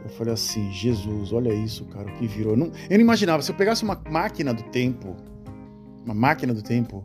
Eu 0.04 0.10
falei 0.10 0.34
assim, 0.34 0.72
Jesus, 0.72 1.32
olha 1.32 1.54
isso, 1.54 1.86
cara, 1.86 2.10
o 2.10 2.18
que 2.18 2.26
virou. 2.26 2.54
Eu 2.54 2.58
não, 2.58 2.72
eu 2.90 2.98
não 2.98 3.02
imaginava, 3.02 3.44
se 3.44 3.52
eu 3.52 3.56
pegasse 3.56 3.84
uma 3.84 4.02
máquina 4.10 4.56
do 4.56 4.64
tempo, 4.64 5.16
uma 6.04 6.16
máquina 6.16 6.52
do 6.52 6.64
tempo, 6.64 7.04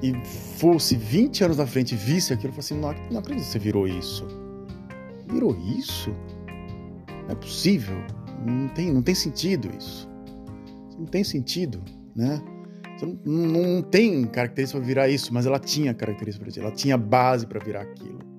e 0.00 0.14
fosse 0.56 0.94
20 0.94 1.42
anos 1.42 1.56
na 1.56 1.66
frente 1.66 1.96
e 1.96 1.96
visse 1.96 2.32
aquilo, 2.32 2.54
eu 2.56 2.62
falei 2.62 2.94
assim, 2.94 3.02
não, 3.02 3.10
não 3.10 3.18
acredito 3.18 3.44
que 3.44 3.50
você 3.50 3.58
virou 3.58 3.88
isso. 3.88 4.24
Virou 5.26 5.56
isso? 5.76 6.14
Não 7.24 7.30
é 7.30 7.34
possível. 7.34 7.96
Não 8.46 8.68
tem, 8.68 8.92
não 8.92 9.02
tem 9.02 9.16
sentido 9.16 9.68
isso. 9.76 10.08
Não 10.96 11.06
tem 11.06 11.24
sentido, 11.24 11.82
né? 12.14 12.40
Não, 13.02 13.18
não, 13.24 13.82
tem 13.82 14.24
característica 14.24 14.78
para 14.78 14.86
virar 14.86 15.08
isso, 15.08 15.32
mas 15.32 15.46
ela 15.46 15.58
tinha 15.58 15.92
característica 15.92 16.42
para 16.44 16.50
isso. 16.50 16.60
Ela 16.60 16.70
tinha 16.70 16.96
base 16.96 17.46
para 17.46 17.62
virar 17.62 17.82
aquilo 17.82 18.36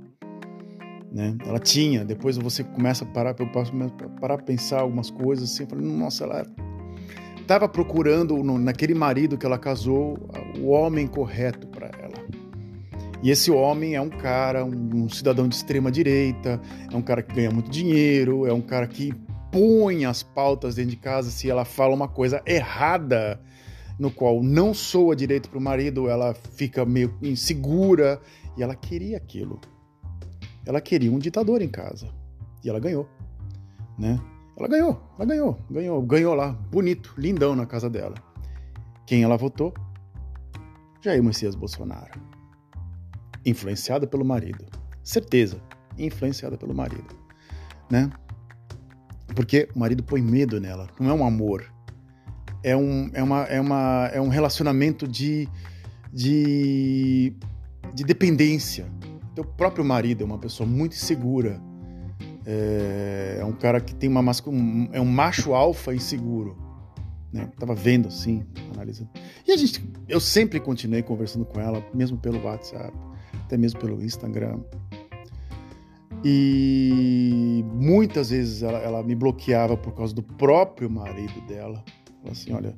né? 1.11 1.35
Ela 1.45 1.59
tinha, 1.59 2.03
depois 2.03 2.37
você 2.37 2.63
começa 2.63 3.03
a 3.03 3.07
parar, 3.07 3.35
eu 3.39 3.47
parar 4.19 4.35
a 4.35 4.37
pensar 4.37 4.81
algumas 4.81 5.09
coisas 5.09 5.51
assim, 5.51 5.65
falando, 5.65 5.87
nossa, 5.87 6.23
ela 6.23 6.45
estava 7.39 7.67
procurando 7.67 8.37
no, 8.43 8.59
naquele 8.59 8.93
marido 8.93 9.37
que 9.37 9.45
ela 9.45 9.57
casou 9.57 10.17
o 10.59 10.67
homem 10.67 11.07
correto 11.07 11.67
para 11.67 11.87
ela. 11.87 12.17
E 13.23 13.31
esse 13.31 13.49
homem 13.49 13.95
é 13.95 14.01
um 14.01 14.09
cara, 14.09 14.63
um, 14.63 15.05
um 15.05 15.09
cidadão 15.09 15.47
de 15.47 15.55
extrema 15.55 15.91
direita, 15.91 16.61
é 16.91 16.95
um 16.95 17.01
cara 17.01 17.23
que 17.23 17.33
ganha 17.33 17.49
muito 17.49 17.71
dinheiro, 17.71 18.45
é 18.45 18.53
um 18.53 18.61
cara 18.61 18.85
que 18.85 19.11
põe 19.51 20.05
as 20.05 20.21
pautas 20.21 20.75
dentro 20.75 20.91
de 20.91 20.97
casa 20.97 21.31
se 21.31 21.49
ela 21.49 21.65
fala 21.65 21.95
uma 21.95 22.07
coisa 22.07 22.43
errada 22.45 23.39
no 23.99 24.11
qual 24.11 24.43
não 24.43 24.73
soa 24.73 25.15
direito 25.15 25.49
para 25.49 25.57
o 25.57 25.61
marido, 25.61 26.07
ela 26.07 26.33
fica 26.33 26.85
meio 26.85 27.17
insegura 27.21 28.21
e 28.55 28.63
ela 28.63 28.75
queria 28.75 29.17
aquilo. 29.17 29.59
Ela 30.65 30.81
queria 30.81 31.11
um 31.11 31.19
ditador 31.19 31.61
em 31.61 31.69
casa. 31.69 32.09
E 32.63 32.69
ela 32.69 32.79
ganhou, 32.79 33.07
né? 33.97 34.19
Ela 34.57 34.67
ganhou, 34.67 35.01
ela 35.15 35.25
ganhou, 35.25 35.57
ganhou, 35.69 36.01
ganhou 36.01 36.33
lá, 36.33 36.51
bonito, 36.51 37.13
lindão 37.17 37.55
na 37.55 37.65
casa 37.65 37.89
dela. 37.89 38.15
Quem 39.05 39.23
ela 39.23 39.37
votou? 39.37 39.73
Jair 41.01 41.23
Messias 41.23 41.55
Bolsonaro. 41.55 42.19
Influenciada 43.45 44.07
pelo 44.07 44.25
marido. 44.25 44.65
Certeza, 45.03 45.61
influenciada 45.97 46.57
pelo 46.57 46.73
marido, 46.73 47.15
né? 47.89 48.11
Porque 49.35 49.69
o 49.73 49.79
marido 49.79 50.03
põe 50.03 50.21
medo 50.21 50.59
nela, 50.59 50.89
não 50.99 51.11
é 51.11 51.13
um 51.13 51.25
amor. 51.25 51.71
É 52.67 52.75
um, 52.75 53.09
é 53.13 53.23
uma, 53.23 53.43
é 53.43 53.61
uma, 53.61 54.09
é 54.13 54.21
um 54.21 54.27
relacionamento 54.27 55.07
de, 55.07 55.47
de, 56.11 57.33
de 57.93 58.03
dependência, 58.03 58.85
teu 59.37 59.45
próprio 59.45 59.85
marido 59.85 60.23
é 60.23 60.25
uma 60.25 60.39
pessoa 60.39 60.67
muito 60.67 60.93
insegura. 60.93 61.61
É, 62.43 63.37
é 63.39 63.45
um 63.45 63.51
cara 63.51 63.79
que 63.79 63.93
tem 63.93 64.09
uma 64.09 64.21
um, 64.47 64.89
é 64.91 64.99
um 64.99 65.05
macho 65.05 65.53
alfa 65.53 65.93
inseguro. 65.93 66.57
Né? 67.31 67.47
Tava 67.59 67.75
vendo 67.75 68.07
assim, 68.07 68.43
analisando. 68.73 69.11
E 69.47 69.51
a 69.51 69.57
gente, 69.57 69.87
eu 70.09 70.19
sempre 70.19 70.59
continuei 70.59 71.03
conversando 71.03 71.45
com 71.45 71.59
ela, 71.59 71.85
mesmo 71.93 72.17
pelo 72.17 72.43
WhatsApp, 72.43 72.91
até 73.45 73.55
mesmo 73.57 73.79
pelo 73.79 74.03
Instagram. 74.03 74.59
E 76.25 77.63
muitas 77.73 78.31
vezes 78.31 78.63
ela, 78.63 78.79
ela 78.79 79.03
me 79.03 79.13
bloqueava 79.13 79.77
por 79.77 79.93
causa 79.93 80.15
do 80.15 80.23
próprio 80.23 80.89
marido 80.89 81.39
dela. 81.41 81.83
Assim, 82.31 82.53
olha, 82.53 82.75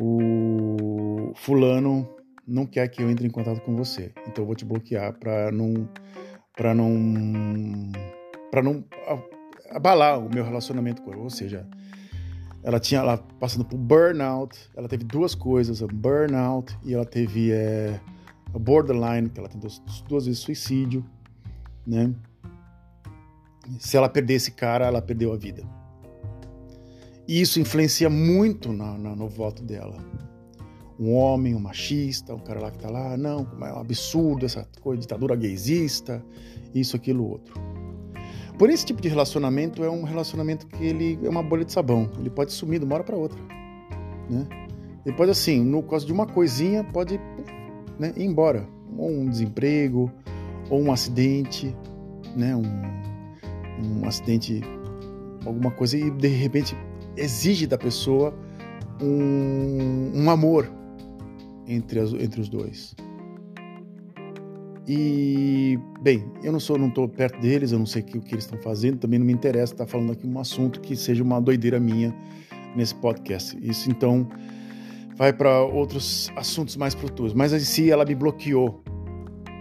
o 0.00 1.32
fulano 1.36 2.08
não 2.46 2.66
quer 2.66 2.88
que 2.88 3.02
eu 3.02 3.10
entre 3.10 3.26
em 3.26 3.30
contato 3.30 3.60
com 3.60 3.76
você. 3.76 4.12
Então 4.26 4.42
eu 4.42 4.46
vou 4.46 4.54
te 4.54 4.64
bloquear 4.64 5.12
para 5.18 5.50
não 5.52 5.88
para 6.56 6.74
não 6.74 7.92
para 8.50 8.62
não 8.62 8.84
abalar 9.70 10.18
o 10.18 10.28
meu 10.28 10.44
relacionamento 10.44 11.02
com 11.02 11.12
ela. 11.12 11.22
Ou 11.22 11.30
seja, 11.30 11.66
ela 12.62 12.80
tinha 12.80 13.00
ela 13.00 13.16
passando 13.38 13.64
por 13.64 13.78
burnout, 13.78 14.58
ela 14.76 14.88
teve 14.88 15.04
duas 15.04 15.34
coisas, 15.34 15.80
burnout 15.80 16.76
e 16.84 16.92
ela 16.92 17.04
teve 17.04 17.52
é, 17.52 17.98
borderline, 18.52 19.28
que 19.30 19.38
ela 19.38 19.48
tentou 19.48 19.70
duas 20.08 20.26
vezes 20.26 20.40
suicídio, 20.40 21.04
né? 21.86 22.12
Se 23.78 23.96
ela 23.96 24.08
perder 24.08 24.34
esse 24.34 24.50
cara, 24.50 24.86
ela 24.86 25.00
perdeu 25.00 25.32
a 25.32 25.36
vida. 25.36 25.62
E 27.30 27.40
isso 27.40 27.60
influencia 27.60 28.10
muito 28.10 28.72
na, 28.72 28.98
na, 28.98 29.14
no 29.14 29.28
voto 29.28 29.62
dela 29.62 29.96
um 30.98 31.14
homem, 31.14 31.54
um 31.54 31.60
machista, 31.60 32.34
um 32.34 32.40
cara 32.40 32.58
lá 32.58 32.72
que 32.72 32.78
tá 32.78 32.90
lá, 32.90 33.16
não, 33.16 33.46
é 33.62 33.72
um 33.72 33.78
absurdo 33.78 34.44
essa 34.44 34.68
coisa, 34.80 35.00
ditadura 35.00 35.36
gaysista, 35.36 36.22
isso, 36.74 36.96
aquilo, 36.96 37.24
outro. 37.24 37.54
Por 38.58 38.68
esse 38.68 38.84
tipo 38.84 39.00
de 39.00 39.08
relacionamento 39.08 39.84
é 39.84 39.88
um 39.88 40.02
relacionamento 40.02 40.66
que 40.66 40.84
ele 40.84 41.20
é 41.22 41.28
uma 41.28 41.42
bolha 41.42 41.64
de 41.64 41.72
sabão, 41.72 42.10
ele 42.18 42.30
pode 42.30 42.52
sumir 42.52 42.80
de 42.80 42.84
uma 42.84 42.96
hora 42.96 43.04
para 43.04 43.16
outra, 43.16 43.38
né? 44.28 44.48
Ele 45.06 45.14
pode 45.14 45.30
assim, 45.30 45.64
no 45.64 45.84
caso 45.84 46.04
de 46.04 46.12
uma 46.12 46.26
coisinha, 46.26 46.82
pode 46.82 47.16
né, 47.96 48.12
ir 48.16 48.24
embora, 48.24 48.68
ou 48.98 49.08
um 49.08 49.30
desemprego, 49.30 50.10
ou 50.68 50.82
um 50.82 50.90
acidente, 50.90 51.74
né, 52.36 52.56
um, 52.56 54.00
um 54.00 54.04
acidente, 54.04 54.62
alguma 55.46 55.70
coisa 55.70 55.96
e 55.96 56.10
de 56.10 56.28
repente 56.28 56.76
exige 57.20 57.66
da 57.66 57.78
pessoa 57.78 58.34
um, 59.00 60.10
um 60.14 60.30
amor, 60.30 60.70
entre, 61.66 62.00
as, 62.00 62.12
entre 62.14 62.40
os 62.40 62.48
dois. 62.48 62.94
E, 64.88 65.78
bem, 66.02 66.24
eu 66.42 66.50
não 66.50 66.58
sou, 66.58 66.76
não 66.76 66.88
estou 66.88 67.08
perto 67.08 67.40
deles, 67.40 67.70
eu 67.70 67.78
não 67.78 67.86
sei 67.86 68.02
o 68.02 68.04
que, 68.04 68.18
o 68.18 68.20
que 68.20 68.34
eles 68.34 68.44
estão 68.44 68.58
fazendo, 68.60 68.98
também 68.98 69.18
não 69.18 69.26
me 69.26 69.32
interessa 69.32 69.72
estar 69.72 69.86
falando 69.86 70.12
aqui 70.12 70.26
um 70.26 70.38
assunto 70.38 70.80
que 70.80 70.96
seja 70.96 71.22
uma 71.22 71.40
doideira 71.40 71.78
minha 71.78 72.14
nesse 72.74 72.94
podcast. 72.96 73.56
Isso 73.62 73.88
então 73.88 74.28
vai 75.16 75.32
para 75.32 75.62
outros 75.62 76.32
assuntos 76.34 76.76
mais 76.76 76.94
frutuosos. 76.94 77.34
Mas 77.34 77.52
em 77.52 77.60
si 77.60 77.90
ela 77.90 78.04
me 78.04 78.14
bloqueou 78.14 78.82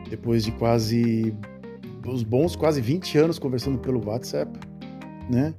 depois 0.10 0.43
de 0.43 0.52
quase 0.54 1.36
os 2.08 2.24
bons 2.24 2.56
quase 2.56 2.82
20 2.82 3.17
anos 3.19 3.38
conversando 3.38 3.78
pelo 3.78 4.04
WhatsApp, 4.04 4.52
né? 5.30 5.54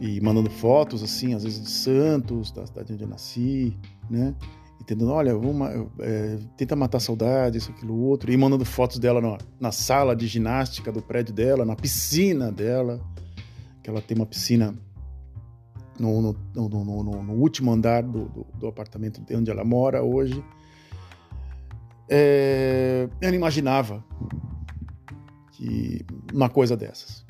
E 0.00 0.20
mandando 0.20 0.50
fotos 0.50 1.02
assim, 1.02 1.34
às 1.34 1.44
vezes 1.44 1.62
de 1.62 1.70
Santos, 1.70 2.50
da 2.50 2.66
cidade 2.66 2.92
onde 2.92 3.04
eu 3.04 3.08
nasci, 3.08 3.78
né? 4.10 4.34
E 4.80 4.84
tentando, 4.84 5.12
olha, 5.12 5.34
vamos, 5.34 5.68
é, 6.00 6.38
tenta 6.56 6.74
matar 6.74 6.98
a 6.98 7.00
saudade, 7.00 7.58
isso, 7.58 7.70
aquilo, 7.70 7.96
outro, 7.96 8.32
e 8.32 8.36
mandando 8.36 8.64
fotos 8.64 8.98
dela 8.98 9.20
na, 9.20 9.38
na 9.60 9.72
sala 9.72 10.16
de 10.16 10.26
ginástica 10.26 10.90
do 10.90 11.00
prédio 11.00 11.32
dela, 11.32 11.64
na 11.64 11.76
piscina 11.76 12.50
dela, 12.50 13.00
que 13.82 13.88
ela 13.88 14.02
tem 14.02 14.16
uma 14.16 14.26
piscina 14.26 14.74
no, 15.98 16.20
no, 16.54 16.68
no, 16.68 17.22
no 17.22 17.32
último 17.34 17.72
andar 17.72 18.02
do, 18.02 18.28
do, 18.28 18.46
do, 18.58 18.66
apartamento 18.66 19.22
onde 19.32 19.50
ela 19.50 19.64
mora 19.64 20.02
hoje. 20.02 20.42
É, 22.08 23.08
eu 23.20 23.28
não 23.28 23.34
imaginava 23.34 24.04
que 25.52 26.04
uma 26.32 26.48
coisa 26.48 26.76
dessas. 26.76 27.23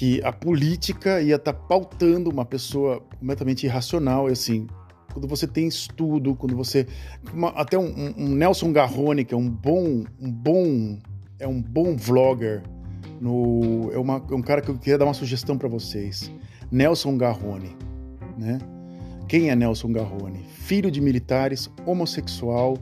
Que 0.00 0.18
a 0.24 0.32
política 0.32 1.20
ia 1.20 1.36
estar 1.36 1.52
tá 1.52 1.58
pautando 1.58 2.30
uma 2.30 2.46
pessoa 2.46 3.02
completamente 3.18 3.66
irracional, 3.66 4.30
e 4.30 4.32
assim, 4.32 4.66
quando 5.12 5.28
você 5.28 5.46
tem 5.46 5.68
estudo, 5.68 6.34
quando 6.34 6.56
você. 6.56 6.86
Uma, 7.34 7.50
até 7.50 7.78
um, 7.78 8.14
um, 8.16 8.28
Nelson 8.34 8.72
Garrone, 8.72 9.26
que 9.26 9.34
é 9.34 9.36
um 9.36 9.46
bom. 9.46 10.04
Um 10.18 10.32
bom 10.32 10.98
é 11.38 11.46
um 11.46 11.60
bom 11.60 11.94
vlogger. 11.94 12.62
No, 13.20 13.90
é, 13.92 13.98
uma, 13.98 14.24
é 14.30 14.34
um 14.34 14.40
cara 14.40 14.62
que 14.62 14.70
eu 14.70 14.78
queria 14.78 14.96
dar 14.96 15.04
uma 15.04 15.12
sugestão 15.12 15.58
para 15.58 15.68
vocês. 15.68 16.32
Nelson 16.72 17.18
Garrone, 17.18 17.76
né? 18.38 18.58
Quem 19.28 19.50
é 19.50 19.54
Nelson 19.54 19.92
Garrone? 19.92 20.46
Filho 20.60 20.90
de 20.90 21.02
militares, 21.02 21.70
homossexual 21.84 22.78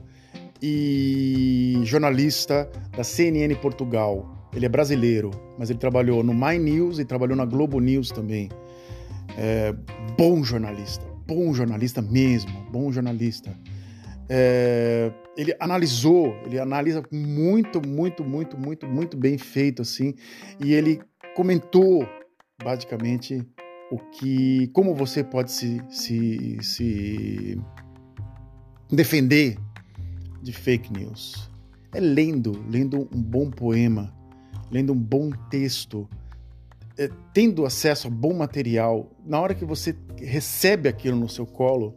e 0.63 1.81
jornalista 1.83 2.71
da 2.97 3.03
CNN 3.03 3.57
Portugal. 3.57 4.38
Ele 4.53 4.67
é 4.67 4.69
brasileiro, 4.69 5.31
mas 5.59 5.71
ele 5.71 5.79
trabalhou 5.79 6.23
no 6.23 6.33
My 6.35 6.59
News 6.59 6.99
e 6.99 7.05
trabalhou 7.05 7.37
na 7.37 7.45
Globo 7.45 7.81
News 7.81 8.11
também. 8.11 8.49
É, 9.37 9.75
bom 10.17 10.43
jornalista, 10.43 11.07
bom 11.27 11.53
jornalista 11.53 12.01
mesmo, 12.01 12.51
bom 12.71 12.91
jornalista. 12.91 13.57
É, 14.29 15.13
ele 15.37 15.55
analisou, 15.61 16.35
ele 16.45 16.59
analisa 16.59 17.03
muito, 17.13 17.81
muito, 17.87 18.25
muito, 18.25 18.59
muito, 18.59 18.87
muito 18.87 19.17
bem 19.17 19.39
feito 19.39 19.83
assim, 19.83 20.15
e 20.63 20.75
ele 20.75 21.01
comentou 21.35 22.07
basicamente 22.63 23.47
o 23.91 23.99
que, 23.99 24.69
como 24.69 24.95
você 24.95 25.25
pode 25.25 25.51
se, 25.51 25.81
se, 25.89 26.59
se 26.61 27.59
defender 28.91 29.57
de 30.43 30.53
fake 30.53 30.93
news. 30.93 31.51
É 31.95 32.01
lendo, 32.01 32.63
lendo 32.69 33.09
um 33.15 33.23
bom 33.23 33.51
poema, 33.51 34.13
lendo 34.71 34.93
um 34.93 34.99
bom 34.99 35.31
texto, 35.51 36.09
é, 36.97 37.11
tendo 37.33 37.65
acesso 37.65 38.09
a 38.09 38.11
bom 38.11 38.35
material. 38.35 39.11
Na 39.25 39.41
hora 39.41 39.55
que 39.55 39.65
você 39.65 39.97
recebe 40.17 40.89
aquilo 40.89 41.17
no 41.17 41.29
seu 41.29 41.47
colo, 41.47 41.95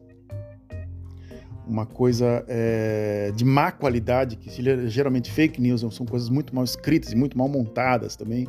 uma 1.67 1.86
coisa 1.86 2.43
é, 2.47 3.31
de 3.36 3.45
má 3.45 3.71
qualidade, 3.71 4.36
que 4.36 4.49
geralmente 4.89 5.31
fake 5.31 5.62
news 5.62 5.81
são 5.93 6.05
coisas 6.05 6.29
muito 6.29 6.53
mal 6.53 6.63
escritas 6.63 7.12
e 7.12 7.15
muito 7.15 7.38
mal 7.38 7.47
montadas 7.47 8.15
também. 8.15 8.47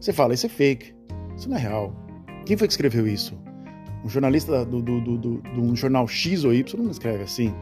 Você 0.00 0.12
fala, 0.12 0.34
isso 0.34 0.46
é 0.46 0.48
fake, 0.48 0.94
isso 1.36 1.48
não 1.48 1.56
é 1.56 1.60
real 1.60 2.06
quem 2.46 2.56
foi 2.56 2.68
que 2.68 2.72
escreveu 2.72 3.06
isso? 3.08 3.36
Um 4.04 4.08
jornalista 4.08 4.64
do 4.64 4.78
um 5.58 5.74
jornal 5.74 6.06
X 6.06 6.44
ou 6.44 6.54
Y 6.54 6.80
não 6.80 6.92
escreve 6.92 7.24
assim. 7.24 7.52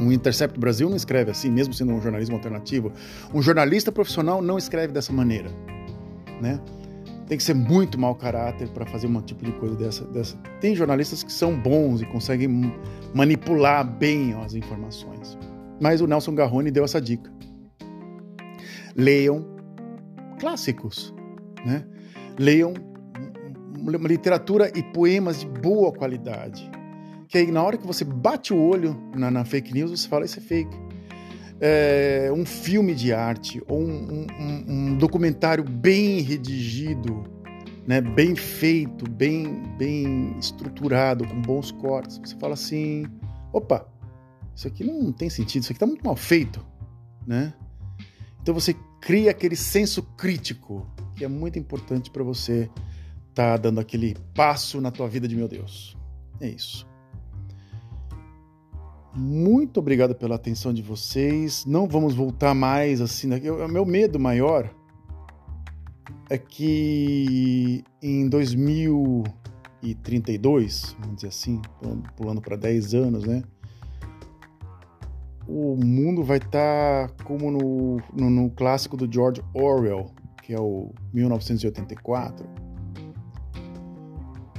Um 0.00 0.10
Intercept 0.12 0.58
Brasil 0.58 0.88
não 0.88 0.96
escreve 0.96 1.30
assim, 1.30 1.50
mesmo 1.50 1.72
sendo 1.72 1.92
um 1.92 2.00
jornalismo 2.00 2.34
alternativo. 2.34 2.92
Um 3.32 3.40
jornalista 3.40 3.92
profissional 3.92 4.42
não 4.42 4.58
escreve 4.58 4.92
dessa 4.92 5.12
maneira, 5.12 5.50
né? 6.40 6.60
Tem 7.26 7.38
que 7.38 7.44
ser 7.44 7.54
muito 7.54 7.98
mau 7.98 8.14
caráter 8.14 8.68
para 8.68 8.84
fazer 8.84 9.06
um 9.06 9.20
tipo 9.22 9.44
de 9.44 9.52
coisa 9.52 9.74
dessa, 9.76 10.04
dessa. 10.06 10.36
Tem 10.60 10.74
jornalistas 10.74 11.22
que 11.22 11.32
são 11.32 11.58
bons 11.58 12.02
e 12.02 12.06
conseguem 12.06 12.72
manipular 13.14 13.84
bem 13.84 14.34
as 14.34 14.54
informações. 14.54 15.38
Mas 15.80 16.00
o 16.00 16.06
Nelson 16.06 16.34
Garrone 16.34 16.70
deu 16.70 16.84
essa 16.84 17.00
dica. 17.00 17.32
Leiam 18.94 19.46
clássicos, 20.38 21.14
né? 21.64 21.84
Leiam 22.38 22.74
uma 23.78 24.08
literatura 24.08 24.70
e 24.74 24.82
poemas 24.82 25.40
de 25.40 25.46
boa 25.46 25.92
qualidade. 25.92 26.70
Que 27.34 27.38
aí, 27.38 27.50
na 27.50 27.64
hora 27.64 27.76
que 27.76 27.84
você 27.84 28.04
bate 28.04 28.54
o 28.54 28.56
olho 28.56 28.96
na, 29.12 29.28
na 29.28 29.44
fake 29.44 29.74
news, 29.74 29.90
você 29.90 30.06
fala: 30.06 30.24
Isso 30.24 30.38
é 30.38 30.40
fake. 30.40 30.76
É, 31.60 32.30
um 32.32 32.46
filme 32.46 32.94
de 32.94 33.12
arte 33.12 33.60
ou 33.66 33.80
um, 33.80 34.24
um, 34.38 34.64
um, 34.68 34.96
documentário 34.96 35.64
bem 35.64 36.20
redigido, 36.20 37.24
né, 37.88 38.00
bem 38.00 38.36
feito, 38.36 39.10
bem, 39.10 39.64
bem 39.76 40.38
estruturado, 40.38 41.26
com 41.26 41.42
bons 41.42 41.72
cortes. 41.72 42.20
Você 42.24 42.36
fala 42.36 42.54
assim: 42.54 43.04
opa, 43.52 43.84
isso 44.54 44.68
aqui 44.68 44.84
não 44.84 45.10
tem 45.10 45.28
sentido, 45.28 45.62
isso 45.62 45.72
aqui 45.72 45.78
está 45.78 45.86
muito 45.86 46.04
mal 46.04 46.14
feito. 46.14 46.64
Né? 47.26 47.52
Então 48.42 48.54
você 48.54 48.76
cria 49.00 49.32
aquele 49.32 49.56
senso 49.56 50.04
crítico 50.16 50.86
que 51.16 51.24
é 51.24 51.28
muito 51.28 51.58
importante 51.58 52.12
para 52.12 52.22
você 52.22 52.70
tá 53.34 53.56
dando 53.56 53.80
aquele 53.80 54.16
passo 54.36 54.80
na 54.80 54.92
tua 54.92 55.08
vida 55.08 55.26
de 55.26 55.34
meu 55.34 55.48
Deus. 55.48 55.96
É 56.40 56.48
isso. 56.48 56.93
Muito 59.14 59.78
obrigado 59.78 60.12
pela 60.14 60.34
atenção 60.34 60.72
de 60.72 60.80
vocês. 60.82 61.64
Não 61.66 61.86
vamos 61.86 62.14
voltar 62.14 62.54
mais 62.54 63.00
assim. 63.00 63.30
O 63.48 63.68
meu 63.68 63.86
medo 63.86 64.18
maior 64.18 64.68
é 66.28 66.36
que 66.36 67.84
em 68.02 68.28
2032, 68.28 70.96
vamos 70.98 71.14
dizer 71.16 71.28
assim, 71.28 71.62
pulando 72.16 72.40
para 72.40 72.56
10 72.56 72.94
anos, 72.94 73.24
né? 73.24 73.44
O 75.46 75.76
mundo 75.76 76.22
vai 76.22 76.38
estar 76.38 77.08
tá 77.08 77.24
como 77.24 77.50
no, 77.50 78.00
no, 78.12 78.30
no 78.30 78.48
clássico 78.50 78.96
do 78.96 79.12
George 79.12 79.42
Orwell, 79.52 80.06
que 80.42 80.54
é 80.54 80.58
o 80.58 80.90
1984 81.12 82.64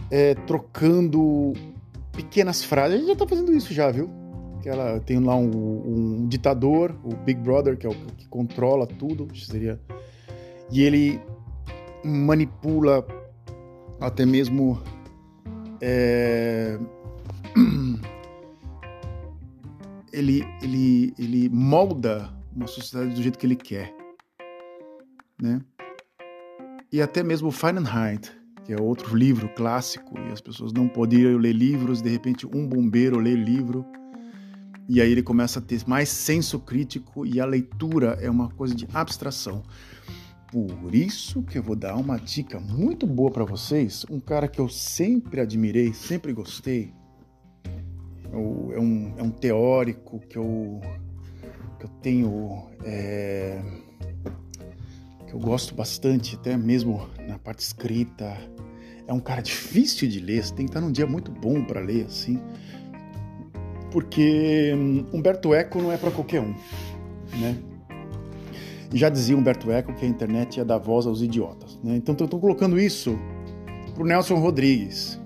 é, 0.10 0.34
trocando 0.34 1.54
pequenas 2.12 2.64
frases. 2.64 2.96
A 2.96 2.98
gente 2.98 3.08
já 3.08 3.16
tá 3.16 3.28
fazendo 3.28 3.54
isso 3.54 3.74
já, 3.74 3.92
viu? 3.92 4.10
Que 4.66 4.70
ela 4.70 5.00
tem 5.00 5.20
lá 5.20 5.36
um, 5.36 6.24
um 6.24 6.28
ditador, 6.28 6.96
o 7.04 7.16
Big 7.16 7.40
Brother, 7.40 7.78
que 7.78 7.86
é 7.86 7.90
o 7.92 7.94
que 7.94 8.28
controla 8.28 8.88
tudo, 8.88 9.28
seria. 9.38 9.80
E 10.72 10.82
ele 10.82 11.22
manipula 12.04 13.06
até 14.02 14.26
mesmo 14.26 14.82
é, 15.80 16.80
ele, 20.12 20.44
ele, 20.64 21.14
ele 21.20 21.48
molda 21.50 22.34
uma 22.56 22.66
sociedade 22.66 23.14
do 23.14 23.22
jeito 23.22 23.38
que 23.38 23.46
ele 23.46 23.56
quer, 23.56 23.96
né? 25.40 25.62
E 26.92 27.04
até 27.04 27.22
mesmo 27.22 27.52
Fahrenheit, 27.52 28.32
que 28.64 28.74
é 28.74 28.82
outro 28.82 29.16
livro 29.16 29.48
clássico, 29.50 30.18
e 30.18 30.32
as 30.32 30.42
pessoas 30.42 30.74
não 30.74 30.88
podiam 30.88 31.38
ler 31.38 31.54
livros, 31.54 32.02
de 32.02 32.10
repente 32.10 32.48
um 32.48 32.68
bombeiro 32.68 33.20
lê 33.20 33.36
livro, 33.36 33.86
e 34.88 35.02
aí 35.02 35.12
ele 35.12 35.24
começa 35.24 35.60
a 35.60 35.62
ter 35.62 35.82
mais 35.88 36.10
senso 36.10 36.60
crítico 36.60 37.26
e 37.26 37.40
a 37.40 37.46
leitura 37.46 38.18
é 38.22 38.30
uma 38.30 38.50
coisa 38.50 38.76
de 38.76 38.88
abstração. 38.94 39.64
Por 40.52 40.94
isso 40.96 41.42
que 41.44 41.58
eu 41.58 41.64
vou 41.64 41.76
dar 41.76 41.96
uma 41.96 42.18
dica 42.18 42.60
muito 42.60 43.06
boa 43.06 43.32
para 43.32 43.44
vocês, 43.44 44.06
um 44.10 44.20
cara 44.20 44.48
que 44.48 44.60
eu 44.60 44.70
sempre 44.70 45.42
admirei, 45.42 45.94
sempre 45.94 46.32
gostei, 46.32 46.94
é 48.32 48.80
um, 48.80 49.14
é 49.18 49.24
um 49.24 49.32
teórico 49.32 50.20
que 50.20 50.38
eu, 50.38 50.82
que 51.80 51.86
eu 51.86 51.90
tenho... 52.02 52.70
É, 52.84 53.62
que 55.28 55.34
eu 55.34 55.40
gosto 55.40 55.74
bastante, 55.74 56.36
até 56.36 56.56
mesmo 56.56 57.10
na 57.28 57.40
parte 57.40 57.60
escrita, 57.60 58.38
é 59.08 59.14
um 59.14 59.20
cara 59.20 59.42
difícil 59.42 60.08
de 60.08 60.20
ler, 60.20 60.44
você 60.44 60.54
tem 60.54 60.66
que 60.66 60.72
estar 60.72 60.82
num 60.82 60.92
dia 60.92 61.08
muito 61.08 61.32
bom 61.32 61.64
para 61.64 61.80
ler, 61.80 62.06
assim. 62.06 62.40
Porque 63.96 64.74
hum, 64.76 65.06
Humberto 65.14 65.54
Eco 65.54 65.82
não 65.82 65.90
é 65.90 65.96
para 65.96 66.12
qualquer 66.12 66.42
um, 66.42 66.54
né? 67.40 67.56
Já 68.94 69.08
dizia 69.08 69.38
Humberto 69.38 69.72
Eco 69.72 69.94
que 69.94 70.06
a 70.06 70.10
internet 70.10 70.58
ia 70.58 70.66
dar 70.66 70.80
voz 70.80 71.08
aos 71.08 71.22
idiotas, 71.22 71.80
né? 71.82 71.96
Então 71.96 72.14
eu 72.20 72.26
estou 72.26 72.38
colocando 72.38 72.78
isso 72.78 73.18
pro 73.94 74.04
Nelson 74.04 74.36
Rodrigues. 74.36 75.18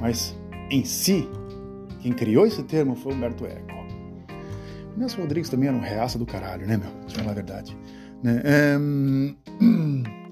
Mas 0.00 0.36
em 0.72 0.84
si, 0.84 1.28
quem 2.00 2.12
criou 2.12 2.46
esse 2.46 2.64
termo 2.64 2.96
foi 2.96 3.14
Humberto 3.14 3.46
Eco. 3.46 3.72
Nelson 4.96 5.20
Rodrigues 5.20 5.48
também 5.48 5.68
era 5.68 5.76
um 5.76 5.80
reaça 5.80 6.18
do 6.18 6.26
caralho, 6.26 6.66
né, 6.66 6.76
meu? 6.76 6.90
Deixa 7.02 7.14
eu 7.14 7.20
falar 7.20 7.30
a 7.30 7.34
verdade. 7.34 7.78
Né? 8.24 8.42
Um... 8.76 9.36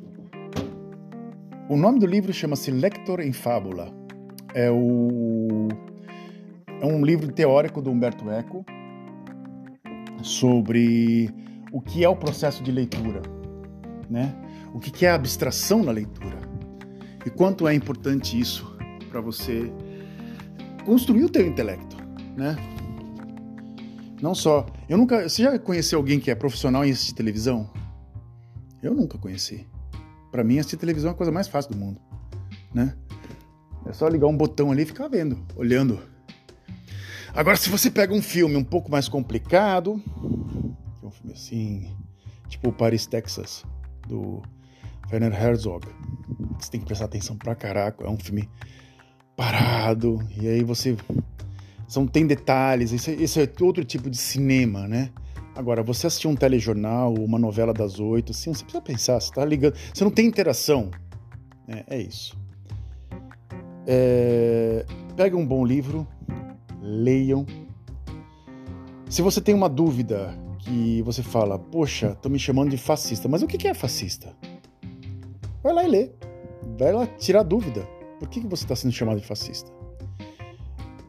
O 1.71 1.77
nome 1.77 2.01
do 2.01 2.07
livro 2.07 2.33
chama-se 2.33 2.73
Lector 2.73 3.21
em 3.21 3.33
Fábula. 3.33 3.95
É, 4.53 4.69
o... 4.73 5.69
é 6.81 6.87
um 6.87 7.05
livro 7.05 7.31
teórico 7.33 7.83
do 7.83 7.90
Humberto 7.90 8.31
Eco 8.31 8.64
sobre 10.23 11.31
o 11.73 11.81
que 11.81 12.05
é 12.05 12.09
o 12.09 12.16
processo 12.16 12.62
de 12.62 12.73
leitura, 12.73 13.23
né? 14.09 14.35
O 14.75 14.79
que 14.79 15.05
é 15.05 15.11
a 15.11 15.14
abstração 15.14 15.83
na 15.83 15.93
leitura 15.93 16.38
e 17.25 17.31
quanto 17.31 17.69
é 17.69 17.75
importante 17.75 18.38
isso 18.38 18.77
para 19.11 19.21
você 19.21 19.73
construir 20.85 21.25
o 21.25 21.29
teu 21.29 21.47
intelecto, 21.47 21.97
né? 22.37 22.57
Não 24.21 24.35
só. 24.35 24.66
Eu 24.88 24.99
nunca. 24.99 25.29
Você 25.29 25.43
já 25.43 25.59
conheceu 25.59 25.99
alguém 25.99 26.21
que 26.21 26.31
é 26.31 26.35
profissional 26.35 26.85
em 26.85 26.90
assistir 26.90 27.14
televisão? 27.14 27.71
Eu 28.83 28.95
nunca 28.95 29.19
conheci. 29.19 29.66
Para 30.31 30.45
mim, 30.45 30.59
assistir 30.59 30.77
televisão 30.77 31.11
é 31.11 31.14
a 31.14 31.16
coisa 31.16 31.33
mais 31.33 31.49
fácil 31.49 31.73
do 31.73 31.79
mundo, 31.79 32.01
né? 32.73 32.95
É 33.87 33.93
só 33.93 34.07
ligar 34.09 34.27
um 34.27 34.37
botão 34.37 34.71
ali 34.71 34.83
e 34.83 34.87
ficar 34.87 35.09
vendo, 35.09 35.38
olhando. 35.57 36.01
Agora, 37.35 37.57
se 37.57 37.71
você 37.71 37.90
pega 37.90 38.12
um 38.12 38.23
filme 38.23 38.57
um 38.57 38.64
pouco 38.64 38.90
mais 38.90 39.09
complicado, 39.09 40.03
é 41.03 41.07
um 41.07 41.11
filme 41.11 41.33
assim, 41.33 41.97
tipo 42.49 42.73
Paris, 42.73 43.07
Texas, 43.07 43.64
do 44.09 44.43
Werner 45.11 45.33
Herzog, 45.33 45.87
você 46.59 46.71
tem 46.71 46.81
que 46.81 46.87
prestar 46.87 47.05
atenção 47.07 47.37
pra 47.37 47.55
caraca. 47.55 48.05
É 48.05 48.09
um 48.09 48.19
filme 48.19 48.49
parado, 49.37 50.19
e 50.37 50.49
aí 50.49 50.62
você 50.62 50.97
são, 51.88 52.07
tem 52.07 52.27
detalhes, 52.27 52.93
esse, 52.93 53.11
esse 53.12 53.40
é 53.40 53.49
outro 53.61 53.85
tipo 53.85 54.11
de 54.11 54.16
cinema, 54.16 54.87
né? 54.87 55.11
Agora, 55.55 55.83
você 55.83 56.07
assistir 56.07 56.29
um 56.29 56.37
telejornal, 56.37 57.14
uma 57.14 57.38
novela 57.38 57.73
das 57.73 57.99
oito, 57.99 58.33
assim, 58.33 58.53
você 58.55 58.62
precisa 58.62 58.83
pensar, 58.83 59.21
você 59.21 59.33
tá 59.33 59.45
ligando, 59.45 59.75
você 59.93 60.05
não 60.05 60.11
tem 60.11 60.27
interação. 60.27 60.90
É, 61.66 61.97
é 61.97 62.01
isso. 62.01 62.38
É, 63.87 64.85
pega 65.16 65.37
um 65.37 65.45
bom 65.45 65.64
livro, 65.64 66.07
leiam. 66.81 67.47
Se 69.09 69.23
você 69.23 69.40
tem 69.40 69.55
uma 69.55 69.69
dúvida 69.69 70.37
que 70.61 71.03
você 71.03 71.23
fala, 71.23 71.59
poxa, 71.59 72.12
estão 72.12 72.31
me 72.31 72.38
chamando 72.38 72.71
de 72.71 72.77
fascista, 72.77 73.29
mas 73.29 73.43
o 73.43 73.47
que 73.47 73.66
é 73.66 73.75
fascista? 73.75 74.35
Vai 75.62 75.73
lá 75.73 75.85
e 75.85 75.88
lê. 75.88 76.11
Vai 76.79 76.93
lá 76.93 77.07
tirar 77.07 77.43
dúvida. 77.43 77.87
Por 78.19 78.29
que 78.29 78.40
você 78.40 78.64
está 78.64 78.77
sendo 78.77 78.93
chamado 78.93 79.21
de 79.21 79.27
fascista? 79.27 79.71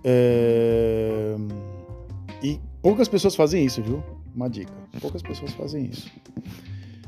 É... 0.03 1.35
E 2.41 2.59
poucas 2.81 3.07
pessoas 3.07 3.35
fazem 3.35 3.65
isso, 3.65 3.81
viu? 3.81 4.03
Uma 4.33 4.49
dica. 4.49 4.73
Poucas 4.99 5.21
pessoas 5.21 5.51
fazem 5.51 5.85
isso. 5.85 6.09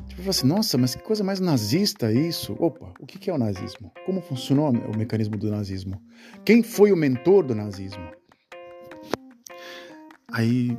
Tipo, 0.08 0.30
assim, 0.30 0.46
nossa, 0.46 0.78
mas 0.78 0.94
que 0.94 1.02
coisa 1.02 1.24
mais 1.24 1.40
nazista 1.40 2.12
isso? 2.12 2.56
Opa, 2.60 2.94
o 3.00 3.06
que 3.06 3.30
é 3.30 3.34
o 3.34 3.38
nazismo? 3.38 3.92
Como 4.06 4.22
funcionou 4.22 4.70
o 4.70 4.98
mecanismo 4.98 5.38
do 5.38 5.50
nazismo? 5.50 6.00
Quem 6.46 6.62
foi 6.62 6.92
o 6.92 6.96
mentor 6.96 7.44
do 7.44 7.56
nazismo? 7.56 8.04
Aí 10.34 10.76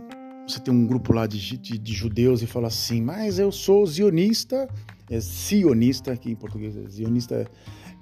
você 0.47 0.59
tem 0.59 0.75
um 0.75 0.85
grupo 0.85 1.13
lá 1.13 1.27
de, 1.27 1.57
de, 1.57 1.79
de 1.79 1.93
judeus 1.93 2.43
e 2.43 2.47
fala 2.47 2.67
assim, 2.67 3.01
mas 3.01 3.39
eu 3.39 3.53
sou 3.53 3.87
zionista, 3.87 4.69
é 5.09 5.21
sionista, 5.21 6.13
aqui 6.13 6.33
em 6.33 6.35
português 6.35 6.77
é 6.77 6.89
zionista, 6.89 7.49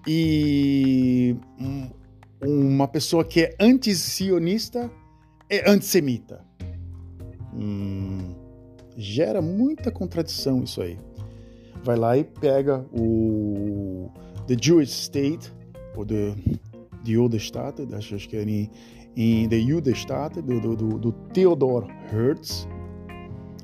e 0.06 1.36
uma 2.42 2.88
pessoa 2.88 3.22
que 3.22 3.42
é 3.42 3.56
anti-sionista 3.60 4.90
é 5.48 5.70
antissemita. 5.70 6.44
Hum, 7.54 8.34
gera 8.96 9.42
muita 9.42 9.90
contradição 9.90 10.64
isso 10.64 10.80
aí. 10.80 10.98
Vai 11.84 11.96
lá 11.96 12.16
e 12.16 12.24
pega 12.24 12.84
o 12.92 14.10
The 14.46 14.56
Jewish 14.60 14.92
State, 14.92 15.52
ou 15.94 16.06
The, 16.06 16.34
the 17.04 17.12
Judestaat, 17.12 17.82
acho 17.94 18.28
que 18.28 18.36
é 18.36 18.42
em, 18.42 18.70
em 19.16 19.48
The 19.48 19.58
Judestaat, 19.60 20.40
do, 20.40 20.60
do, 20.60 20.76
do, 20.76 20.98
do 20.98 21.12
Theodor 21.32 21.86
Hertz, 22.10 22.68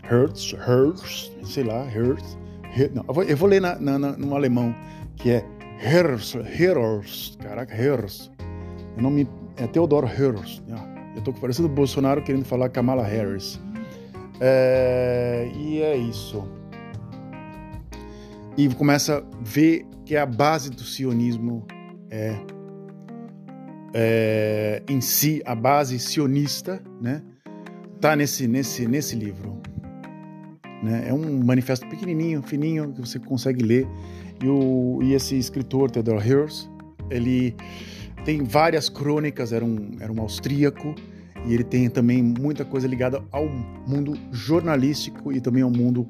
Hertz, 0.02 0.52
Hertz, 0.52 1.32
sei 1.44 1.64
lá, 1.64 1.84
Hertz, 1.84 2.38
Hertz 2.62 2.94
não, 2.94 3.04
eu, 3.06 3.14
vou, 3.14 3.24
eu 3.24 3.36
vou 3.36 3.48
ler 3.48 3.60
na, 3.60 3.78
na, 3.78 3.98
na, 3.98 4.12
no 4.16 4.34
alemão, 4.34 4.74
que 5.16 5.30
é 5.30 5.44
Hertz, 5.78 6.34
Hertz, 6.34 7.36
caraca, 7.40 7.74
Hertz, 7.74 8.30
o 8.96 9.00
nome 9.00 9.28
é 9.58 9.66
Theodore 9.66 10.06
Harris. 10.06 10.62
Ah, 10.70 11.12
eu 11.14 11.22
tô 11.22 11.32
parecendo 11.32 11.68
o 11.68 11.70
Bolsonaro 11.70 12.22
querendo 12.22 12.44
falar 12.44 12.68
Kamala 12.68 13.04
Harris. 13.04 13.60
É, 14.40 15.50
e 15.54 15.80
é 15.80 15.96
isso. 15.96 16.44
E 18.56 18.68
começa 18.74 19.18
a 19.18 19.22
ver 19.40 19.86
que 20.04 20.16
a 20.16 20.26
base 20.26 20.70
do 20.70 20.82
sionismo 20.82 21.64
é, 22.10 22.36
é 23.94 24.82
em 24.88 25.00
si 25.00 25.42
a 25.44 25.54
base 25.54 25.98
sionista, 25.98 26.82
né? 27.00 27.22
Tá 28.00 28.14
nesse 28.14 28.46
nesse 28.46 28.86
nesse 28.86 29.16
livro. 29.16 29.60
Né? 30.82 31.08
É 31.08 31.14
um 31.14 31.44
manifesto 31.44 31.86
pequenininho, 31.88 32.42
fininho 32.42 32.92
que 32.92 33.00
você 33.00 33.18
consegue 33.18 33.64
ler. 33.64 33.86
E, 34.42 34.48
o, 34.48 35.00
e 35.02 35.14
esse 35.14 35.36
escritor 35.36 35.90
Theodore 35.90 36.22
Harris, 36.22 36.70
ele 37.10 37.56
tem 38.24 38.44
várias 38.44 38.88
crônicas, 38.88 39.52
era 39.52 39.64
um, 39.64 39.96
era 40.00 40.12
um 40.12 40.20
austríaco, 40.20 40.94
e 41.46 41.54
ele 41.54 41.64
tem 41.64 41.88
também 41.88 42.22
muita 42.22 42.64
coisa 42.64 42.86
ligada 42.86 43.22
ao 43.32 43.48
mundo 43.48 44.16
jornalístico 44.30 45.32
e 45.32 45.40
também 45.40 45.62
ao 45.62 45.70
mundo 45.70 46.06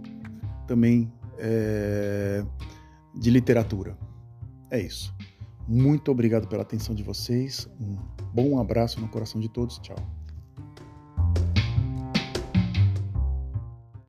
também 0.67 1.11
é, 1.39 2.45
de 3.15 3.31
literatura. 3.31 3.97
É 4.71 4.81
isso. 4.81 5.15
Muito 5.69 6.11
obrigado 6.11 6.49
pela 6.49 6.63
atenção 6.63 6.95
de 6.95 7.03
vocês. 7.03 7.69
Um 7.79 7.99
bom 8.33 8.59
abraço 8.59 8.99
no 9.01 9.09
coração 9.09 9.39
de 9.39 9.51
todos. 9.51 9.79
Tchau. 9.79 10.18